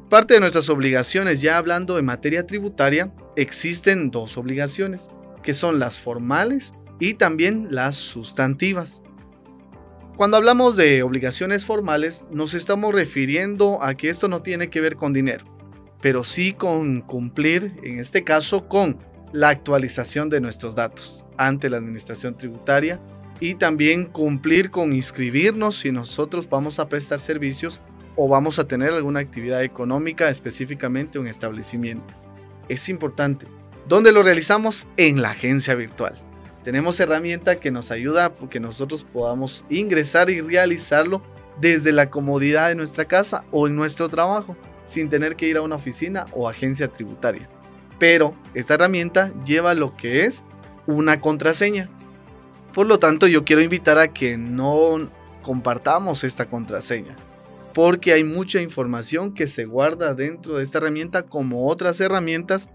Parte 0.09 0.35
de 0.35 0.39
nuestras 0.39 0.69
obligaciones, 0.69 1.41
ya 1.41 1.57
hablando 1.57 1.99
en 1.99 2.05
materia 2.05 2.47
tributaria, 2.47 3.11
existen 3.35 4.11
dos 4.11 4.37
obligaciones, 4.37 5.09
que 5.43 5.53
son 5.53 5.79
las 5.79 5.99
formales 5.99 6.73
y 6.99 7.15
también 7.15 7.67
las 7.71 7.95
sustantivas. 7.97 9.01
Cuando 10.19 10.35
hablamos 10.35 10.75
de 10.75 11.01
obligaciones 11.01 11.63
formales, 11.63 12.25
nos 12.29 12.53
estamos 12.53 12.93
refiriendo 12.93 13.81
a 13.81 13.93
que 13.95 14.09
esto 14.09 14.27
no 14.27 14.41
tiene 14.41 14.69
que 14.69 14.81
ver 14.81 14.97
con 14.97 15.13
dinero, 15.13 15.45
pero 16.01 16.25
sí 16.25 16.51
con 16.51 16.99
cumplir, 16.99 17.71
en 17.83 17.99
este 17.99 18.25
caso, 18.25 18.67
con 18.67 18.97
la 19.31 19.47
actualización 19.47 20.29
de 20.29 20.41
nuestros 20.41 20.75
datos 20.75 21.23
ante 21.37 21.69
la 21.69 21.77
administración 21.77 22.35
tributaria 22.35 22.99
y 23.39 23.55
también 23.55 24.07
cumplir 24.07 24.71
con 24.71 24.91
inscribirnos 24.91 25.77
si 25.77 25.93
nosotros 25.93 26.49
vamos 26.49 26.79
a 26.79 26.89
prestar 26.89 27.21
servicios 27.21 27.79
o 28.17 28.27
vamos 28.27 28.59
a 28.59 28.67
tener 28.67 28.91
alguna 28.91 29.21
actividad 29.21 29.63
económica, 29.63 30.29
específicamente 30.29 31.17
un 31.17 31.27
establecimiento. 31.27 32.13
Es 32.67 32.89
importante. 32.89 33.47
¿Dónde 33.87 34.11
lo 34.11 34.21
realizamos? 34.21 34.85
En 34.97 35.21
la 35.21 35.29
agencia 35.29 35.75
virtual. 35.75 36.15
Tenemos 36.69 36.99
herramienta 36.99 37.59
que 37.59 37.71
nos 37.71 37.89
ayuda 37.89 38.25
a 38.25 38.47
que 38.47 38.59
nosotros 38.59 39.03
podamos 39.03 39.65
ingresar 39.71 40.29
y 40.29 40.39
realizarlo 40.39 41.23
desde 41.59 41.91
la 41.91 42.11
comodidad 42.11 42.67
de 42.69 42.75
nuestra 42.75 43.05
casa 43.05 43.43
o 43.49 43.65
en 43.65 43.75
nuestro 43.75 44.07
trabajo, 44.07 44.55
sin 44.85 45.09
tener 45.09 45.35
que 45.35 45.47
ir 45.47 45.57
a 45.57 45.63
una 45.63 45.77
oficina 45.77 46.27
o 46.31 46.47
agencia 46.47 46.87
tributaria. 46.87 47.49
Pero 47.97 48.35
esta 48.53 48.75
herramienta 48.75 49.33
lleva 49.43 49.73
lo 49.73 49.97
que 49.97 50.25
es 50.25 50.43
una 50.85 51.19
contraseña. 51.19 51.89
Por 52.75 52.85
lo 52.85 52.99
tanto, 52.99 53.25
yo 53.25 53.43
quiero 53.43 53.63
invitar 53.63 53.97
a 53.97 54.09
que 54.09 54.37
no 54.37 55.09
compartamos 55.41 56.23
esta 56.23 56.45
contraseña, 56.45 57.15
porque 57.73 58.13
hay 58.13 58.23
mucha 58.23 58.61
información 58.61 59.33
que 59.33 59.47
se 59.47 59.65
guarda 59.65 60.13
dentro 60.13 60.57
de 60.57 60.63
esta 60.63 60.77
herramienta 60.77 61.23
como 61.23 61.67
otras 61.67 61.99
herramientas 61.99 62.69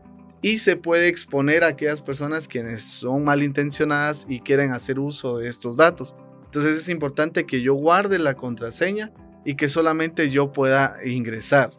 y 0.44 0.58
se 0.58 0.76
puede 0.76 1.08
exponer 1.08 1.64
a 1.64 1.68
aquellas 1.68 2.02
personas 2.02 2.48
quienes 2.48 2.84
son 2.84 3.24
malintencionadas 3.24 4.26
y 4.28 4.40
quieren 4.40 4.72
hacer 4.72 4.98
uso 4.98 5.38
de 5.38 5.48
estos 5.48 5.74
datos. 5.74 6.14
Entonces 6.44 6.76
es 6.80 6.90
importante 6.90 7.46
que 7.46 7.62
yo 7.62 7.72
guarde 7.72 8.18
la 8.18 8.34
contraseña 8.34 9.10
y 9.46 9.54
que 9.54 9.70
solamente 9.70 10.28
yo 10.28 10.52
pueda 10.52 10.98
ingresar. 11.02 11.70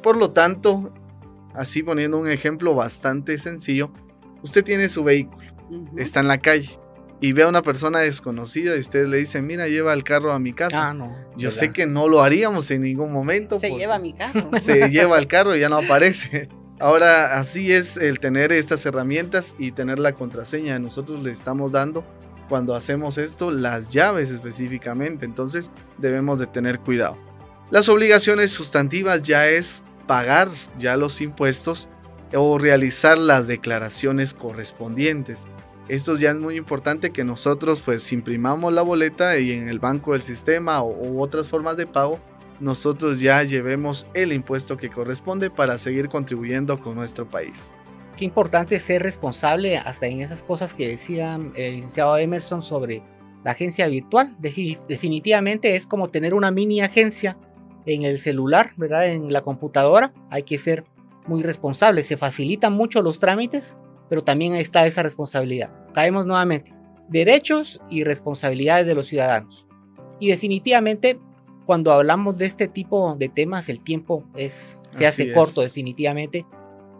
Por 0.00 0.16
lo 0.16 0.30
tanto, 0.30 0.94
así 1.54 1.82
poniendo 1.82 2.16
un 2.16 2.30
ejemplo 2.30 2.76
bastante 2.76 3.36
sencillo, 3.36 3.90
usted 4.42 4.62
tiene 4.62 4.88
su 4.88 5.02
vehículo, 5.02 5.52
Ujú. 5.70 5.98
está 5.98 6.20
en 6.20 6.28
la 6.28 6.38
calle 6.38 6.70
y 7.20 7.32
ve 7.32 7.42
a 7.42 7.48
una 7.48 7.62
persona 7.62 7.98
desconocida 7.98 8.76
y 8.76 8.78
usted 8.78 9.08
le 9.08 9.16
dice, 9.16 9.42
mira, 9.42 9.66
lleva 9.66 9.92
el 9.92 10.04
carro 10.04 10.30
a 10.30 10.38
mi 10.38 10.52
casa. 10.52 10.90
Ah, 10.90 10.94
no. 10.94 11.08
Yo 11.36 11.48
¿verdad? 11.48 11.50
sé 11.50 11.72
que 11.72 11.84
no 11.86 12.06
lo 12.06 12.22
haríamos 12.22 12.70
en 12.70 12.82
ningún 12.82 13.12
momento. 13.12 13.58
Se 13.58 13.70
lleva 13.76 13.98
mi 13.98 14.12
carro. 14.12 14.50
Se 14.60 14.88
lleva 14.88 15.18
el 15.18 15.26
carro 15.26 15.56
y 15.56 15.58
ya 15.58 15.68
no 15.68 15.78
aparece. 15.78 16.48
Ahora, 16.80 17.38
así 17.38 17.72
es 17.72 17.96
el 17.96 18.18
tener 18.18 18.52
estas 18.52 18.84
herramientas 18.84 19.54
y 19.58 19.72
tener 19.72 19.98
la 19.98 20.14
contraseña. 20.14 20.78
Nosotros 20.78 21.22
le 21.22 21.30
estamos 21.30 21.70
dando, 21.70 22.04
cuando 22.48 22.74
hacemos 22.74 23.16
esto, 23.16 23.50
las 23.50 23.90
llaves 23.90 24.30
específicamente. 24.30 25.24
Entonces, 25.24 25.70
debemos 25.98 26.38
de 26.38 26.46
tener 26.46 26.80
cuidado. 26.80 27.16
Las 27.70 27.88
obligaciones 27.88 28.50
sustantivas 28.50 29.22
ya 29.22 29.48
es 29.48 29.84
pagar 30.06 30.48
ya 30.78 30.96
los 30.96 31.20
impuestos 31.20 31.88
o 32.34 32.58
realizar 32.58 33.18
las 33.18 33.46
declaraciones 33.46 34.34
correspondientes. 34.34 35.46
Esto 35.88 36.16
ya 36.16 36.30
es 36.30 36.36
muy 36.36 36.56
importante 36.56 37.10
que 37.10 37.24
nosotros 37.24 37.82
pues 37.82 38.10
imprimamos 38.12 38.72
la 38.72 38.82
boleta 38.82 39.38
y 39.38 39.52
en 39.52 39.68
el 39.68 39.78
banco 39.78 40.12
del 40.12 40.22
sistema 40.22 40.82
o, 40.82 40.90
u 40.90 41.22
otras 41.22 41.46
formas 41.48 41.76
de 41.76 41.86
pago 41.86 42.18
nosotros 42.64 43.20
ya 43.20 43.42
llevemos 43.42 44.06
el 44.14 44.32
impuesto 44.32 44.76
que 44.76 44.88
corresponde 44.90 45.50
para 45.50 45.78
seguir 45.78 46.08
contribuyendo 46.08 46.78
con 46.78 46.94
nuestro 46.94 47.28
país. 47.28 47.72
Qué 48.16 48.24
importante 48.24 48.78
ser 48.78 49.02
responsable 49.02 49.76
hasta 49.76 50.06
en 50.06 50.22
esas 50.22 50.42
cosas 50.42 50.72
que 50.72 50.88
decía 50.88 51.38
el 51.56 51.74
licenciado 51.76 52.16
Emerson 52.16 52.62
sobre 52.62 53.02
la 53.44 53.50
agencia 53.50 53.86
virtual. 53.88 54.34
Defi- 54.40 54.78
Definitivamente 54.88 55.74
es 55.76 55.86
como 55.86 56.08
tener 56.08 56.32
una 56.32 56.50
mini 56.50 56.80
agencia 56.80 57.36
en 57.86 58.02
el 58.02 58.18
celular, 58.18 58.72
¿verdad? 58.76 59.08
En 59.08 59.32
la 59.32 59.42
computadora, 59.42 60.14
hay 60.30 60.44
que 60.44 60.56
ser 60.56 60.84
muy 61.26 61.42
responsable. 61.42 62.02
Se 62.02 62.16
facilitan 62.16 62.72
mucho 62.72 63.02
los 63.02 63.18
trámites, 63.18 63.76
pero 64.08 64.24
también 64.24 64.54
está 64.54 64.86
esa 64.86 65.02
responsabilidad. 65.02 65.74
Caemos 65.92 66.24
nuevamente. 66.24 66.72
Derechos 67.08 67.82
y 67.90 68.04
responsabilidades 68.04 68.86
de 68.86 68.94
los 68.94 69.06
ciudadanos. 69.08 69.66
Y 70.20 70.28
definitivamente, 70.28 71.18
cuando 71.66 71.92
hablamos 71.92 72.36
de 72.36 72.46
este 72.46 72.68
tipo 72.68 73.16
de 73.16 73.28
temas, 73.28 73.68
el 73.68 73.80
tiempo 73.80 74.24
es, 74.34 74.78
se 74.90 75.06
hace 75.06 75.32
corto 75.32 75.62
definitivamente. 75.62 76.46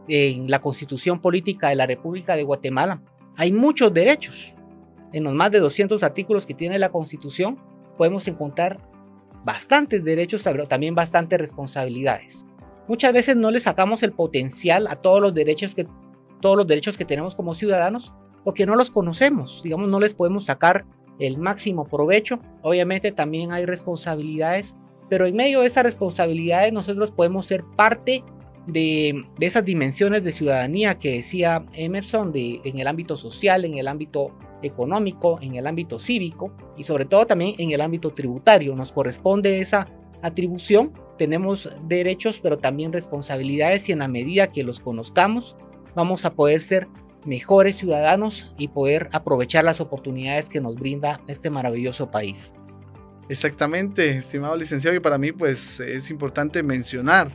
En 0.07 0.51
la 0.51 0.61
constitución 0.61 1.21
política 1.21 1.69
de 1.71 1.77
la 1.77 1.87
República 1.87 2.37
de 2.37 2.43
Guatemala 2.43 3.03
hay 3.37 3.53
muchos 3.53 3.93
derechos. 3.93 4.55
En 5.13 5.25
los 5.25 5.35
más 5.35 5.51
de 5.51 5.61
200 5.61 6.03
artículos 6.03 6.47
que 6.47 6.55
tiene 6.55 6.79
la 6.79 6.91
constitución 6.91 7.59
podemos 7.97 8.27
encontrar 8.29 8.81
bastantes 9.45 10.03
derechos, 10.03 10.43
pero 10.45 10.67
también 10.67 10.95
bastantes 10.95 11.39
responsabilidades. 11.41 12.45
Muchas 12.89 13.13
veces 13.13 13.37
no 13.37 13.51
le 13.51 13.61
sacamos 13.61 14.03
el 14.03 14.13
potencial 14.13 14.87
a 14.89 14.97
todos 14.97 15.21
los 15.21 15.35
derechos 15.35 15.75
que 15.75 15.87
todos 16.41 16.57
los 16.57 16.67
derechos 16.67 16.99
que 16.99 17.07
tenemos 17.07 17.35
como 17.35 17.55
ciudadanos 17.55 18.13
porque 18.45 18.67
no 18.67 18.77
los 18.77 18.91
conocemos, 18.91 19.63
digamos, 19.63 19.89
no 19.89 19.99
les 19.99 20.13
podemos 20.13 20.45
sacar 20.45 20.85
el 21.19 21.39
máximo 21.39 21.87
provecho. 21.87 22.41
Obviamente 22.63 23.13
también 23.13 23.53
hay 23.53 23.65
responsabilidades, 23.67 24.75
pero 25.09 25.27
en 25.27 25.37
medio 25.37 25.61
de 25.61 25.67
esas 25.67 25.85
responsabilidades 25.85 26.73
nosotros 26.73 27.11
podemos 27.11 27.47
ser 27.47 27.65
parte 27.77 28.25
de, 28.67 29.25
de 29.39 29.47
esas 29.47 29.65
dimensiones 29.65 30.25
de 30.25 30.33
ciudadanía 30.33 30.99
que 30.99 31.13
decía 31.13 31.65
Emerson 31.75 32.33
de, 32.33 32.61
en 32.65 32.79
el 32.79 32.87
ámbito 32.87 33.17
social, 33.17 33.65
en 33.65 33.75
el 33.75 33.89
ámbito 33.89 34.33
económico, 34.63 35.39
en 35.43 35.55
el 35.57 35.67
ámbito 35.67 35.99
cívico 35.99 36.53
y 36.77 36.85
sobre 36.85 37.05
todo 37.05 37.27
también 37.27 37.55
en 37.59 37.71
el 37.71 37.81
ámbito 37.81 38.11
tributario. 38.11 38.75
Nos 38.75 38.93
corresponde 38.93 39.61
esa 39.61 39.89
atribución, 40.23 40.93
tenemos 41.19 41.71
derechos 41.87 42.41
pero 42.43 42.59
también 42.59 42.93
responsabilidades 42.93 43.89
y 43.89 43.93
en 43.93 44.01
la 44.01 44.09
medida 44.09 44.51
que 44.51 44.65
los 44.65 44.81
conozcamos 44.81 45.57
vamos 45.95 46.25
a 46.25 46.35
poder 46.35 46.61
ser 46.61 46.89
mejores 47.25 47.77
ciudadanos 47.77 48.55
y 48.59 48.69
poder 48.69 49.09
aprovechar 49.13 49.65
las 49.65 49.81
oportunidades 49.81 50.49
que 50.49 50.61
nos 50.61 50.75
brinda 50.75 51.21
este 51.27 51.51
maravilloso 51.51 52.11
país. 52.11 52.55
Exactamente, 53.29 54.17
estimado 54.17 54.57
licenciado, 54.57 54.97
y 54.97 55.01
para 55.01 55.19
mí 55.19 55.33
pues 55.33 55.81
es 55.81 56.11
importante 56.11 56.63
mencionar, 56.63 57.31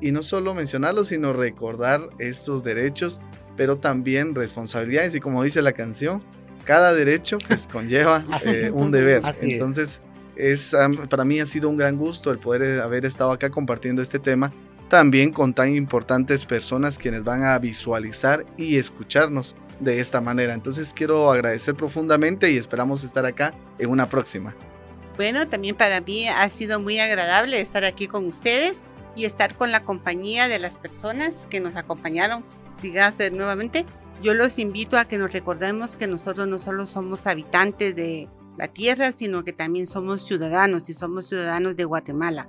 y 0.00 0.10
no 0.10 0.22
solo 0.22 0.54
mencionarlo, 0.54 1.04
sino 1.04 1.32
recordar 1.32 2.08
estos 2.18 2.64
derechos, 2.64 3.20
pero 3.56 3.78
también 3.78 4.34
responsabilidades, 4.34 5.14
y 5.14 5.20
como 5.20 5.42
dice 5.42 5.62
la 5.62 5.72
canción, 5.72 6.22
cada 6.64 6.94
derecho 6.94 7.38
pues 7.46 7.66
conlleva 7.72 8.24
eh, 8.44 8.70
un 8.72 8.90
deber. 8.90 9.22
Entonces, 9.42 10.00
es. 10.36 10.74
para 11.08 11.24
mí 11.24 11.40
ha 11.40 11.46
sido 11.46 11.68
un 11.68 11.76
gran 11.76 11.96
gusto 11.96 12.30
el 12.30 12.38
poder 12.38 12.62
eh, 12.62 12.80
haber 12.80 13.04
estado 13.04 13.30
acá 13.30 13.50
compartiendo 13.50 14.02
este 14.02 14.18
tema, 14.18 14.52
también 14.94 15.32
con 15.32 15.52
tan 15.52 15.74
importantes 15.74 16.44
personas 16.44 16.98
quienes 16.98 17.24
van 17.24 17.42
a 17.42 17.58
visualizar 17.58 18.46
y 18.56 18.76
escucharnos 18.76 19.56
de 19.80 19.98
esta 19.98 20.20
manera. 20.20 20.54
Entonces 20.54 20.94
quiero 20.94 21.32
agradecer 21.32 21.74
profundamente 21.74 22.52
y 22.52 22.58
esperamos 22.58 23.02
estar 23.02 23.26
acá 23.26 23.52
en 23.80 23.90
una 23.90 24.08
próxima. 24.08 24.54
Bueno, 25.16 25.48
también 25.48 25.74
para 25.74 26.00
mí 26.00 26.28
ha 26.28 26.48
sido 26.48 26.78
muy 26.78 27.00
agradable 27.00 27.60
estar 27.60 27.84
aquí 27.84 28.06
con 28.06 28.24
ustedes 28.24 28.84
y 29.16 29.24
estar 29.24 29.56
con 29.56 29.72
la 29.72 29.82
compañía 29.82 30.46
de 30.46 30.60
las 30.60 30.78
personas 30.78 31.48
que 31.50 31.58
nos 31.58 31.74
acompañaron, 31.74 32.44
dígase 32.80 33.32
nuevamente, 33.32 33.84
yo 34.22 34.32
los 34.32 34.60
invito 34.60 34.96
a 34.96 35.06
que 35.06 35.18
nos 35.18 35.32
recordemos 35.32 35.96
que 35.96 36.06
nosotros 36.06 36.46
no 36.46 36.60
solo 36.60 36.86
somos 36.86 37.26
habitantes 37.26 37.96
de 37.96 38.28
la 38.56 38.68
tierra, 38.68 39.10
sino 39.10 39.42
que 39.42 39.52
también 39.52 39.88
somos 39.88 40.24
ciudadanos 40.24 40.88
y 40.88 40.94
somos 40.94 41.26
ciudadanos 41.26 41.74
de 41.74 41.84
Guatemala. 41.84 42.48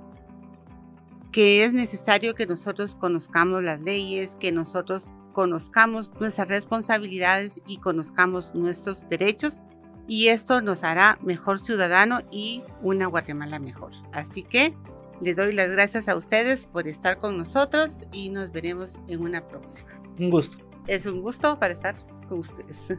Que 1.36 1.64
es 1.64 1.74
necesario 1.74 2.34
que 2.34 2.46
nosotros 2.46 2.96
conozcamos 2.96 3.62
las 3.62 3.82
leyes, 3.82 4.36
que 4.36 4.52
nosotros 4.52 5.10
conozcamos 5.34 6.10
nuestras 6.18 6.48
responsabilidades 6.48 7.60
y 7.66 7.76
conozcamos 7.76 8.54
nuestros 8.54 9.06
derechos 9.10 9.60
y 10.08 10.28
esto 10.28 10.62
nos 10.62 10.82
hará 10.82 11.18
mejor 11.20 11.60
ciudadano 11.60 12.20
y 12.30 12.62
una 12.80 13.04
Guatemala 13.04 13.58
mejor. 13.58 13.92
Así 14.14 14.44
que 14.44 14.74
les 15.20 15.36
doy 15.36 15.52
las 15.52 15.70
gracias 15.72 16.08
a 16.08 16.16
ustedes 16.16 16.64
por 16.64 16.88
estar 16.88 17.18
con 17.18 17.36
nosotros 17.36 18.08
y 18.14 18.30
nos 18.30 18.50
veremos 18.50 18.98
en 19.06 19.20
una 19.20 19.46
próxima. 19.46 19.90
Un 20.18 20.30
gusto. 20.30 20.56
Es 20.86 21.04
un 21.04 21.20
gusto 21.20 21.58
para 21.58 21.74
estar 21.74 21.96
con 22.30 22.38
ustedes. 22.38 22.98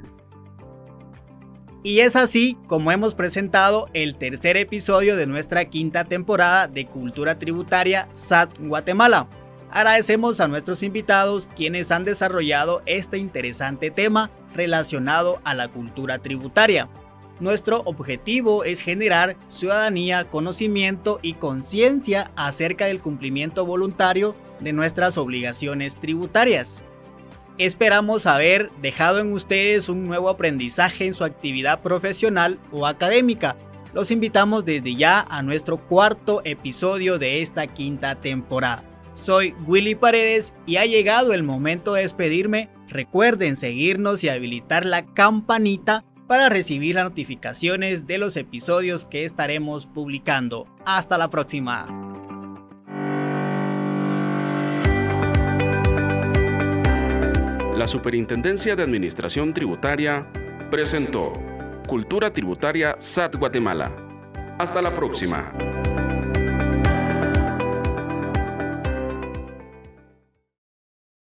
Y 1.84 2.00
es 2.00 2.16
así 2.16 2.58
como 2.68 2.92
hemos 2.92 3.14
presentado 3.14 3.88
el 3.94 4.16
tercer 4.16 4.58
episodio 4.58 5.16
de 5.16 5.28
nuestra 5.28 5.66
quinta 5.66 6.06
temporada 6.06 6.68
de 6.68 6.86
Cultura 6.86 7.38
Tributaria 7.38 8.10
SAT 8.14 8.58
Guatemala. 8.60 9.28
Agradecemos 9.70 10.40
a 10.40 10.48
nuestros 10.48 10.82
invitados 10.82 11.50
quienes 11.56 11.92
han 11.92 12.04
desarrollado 12.04 12.82
este 12.86 13.18
interesante 13.18 13.92
tema 13.92 14.32
relacionado 14.56 15.40
a 15.44 15.54
la 15.54 15.68
cultura 15.68 16.20
tributaria. 16.20 16.90
Nuestro 17.40 17.84
objetivo 17.86 18.64
es 18.64 18.82
generar 18.82 19.38
ciudadanía, 19.50 20.28
conocimiento 20.28 21.20
y 21.22 21.34
conciencia 21.34 22.32
acerca 22.36 22.86
del 22.86 23.00
cumplimiento 23.00 23.66
voluntario 23.66 24.36
de 24.60 24.74
nuestras 24.74 25.18
obligaciones 25.20 25.98
tributarias. 25.98 26.84
Esperamos 27.58 28.28
haber 28.28 28.70
dejado 28.84 29.20
en 29.20 29.34
ustedes 29.34 29.89
un 29.89 30.05
nuevo 30.05 30.30
aprendizaje 30.30 31.08
en 31.08 31.16
su 31.16 31.24
actividad 31.24 31.82
profesional 31.82 32.60
o 32.72 32.86
académica. 32.86 33.55
Los 33.95 34.12
invitamos 34.12 34.64
desde 34.64 34.93
ya 34.95 35.22
a 35.22 35.41
nuestro 35.41 35.78
cuarto 35.78 36.41
episodio 36.43 37.18
de 37.18 37.41
esta 37.41 37.66
quinta 37.66 38.14
temporada. 38.14 38.84
Soy 39.16 39.55
Willy 39.66 39.95
Paredes 39.95 40.53
y 40.68 40.76
ha 40.76 40.86
llegado 40.86 41.34
el 41.34 41.41
momento 41.41 41.95
de 41.95 42.03
despedirme. 42.03 42.70
Recuerden 42.89 43.55
seguirnos 43.55 44.24
y 44.24 44.30
habilitar 44.30 44.86
la 44.86 45.08
campanita 45.08 46.05
para 46.28 46.49
recibir 46.49 46.93
las 46.93 47.05
notificaciones 47.05 48.05
de 48.05 48.20
los 48.20 48.38
episodios 48.38 49.05
que 49.05 49.26
estaremos 49.26 49.88
publicando. 49.88 50.68
Hasta 50.86 51.18
la 51.18 51.32
próxima. 51.32 52.27
La 57.78 57.86
Superintendencia 57.86 58.76
de 58.76 58.82
Administración 58.82 59.54
Tributaria 59.54 60.26
presentó 60.72 61.32
Cultura 61.88 62.34
Tributaria 62.34 62.96
SAT 62.98 63.36
Guatemala. 63.36 63.92
Hasta 64.58 64.82
la 64.82 64.96
próxima. 64.96 65.54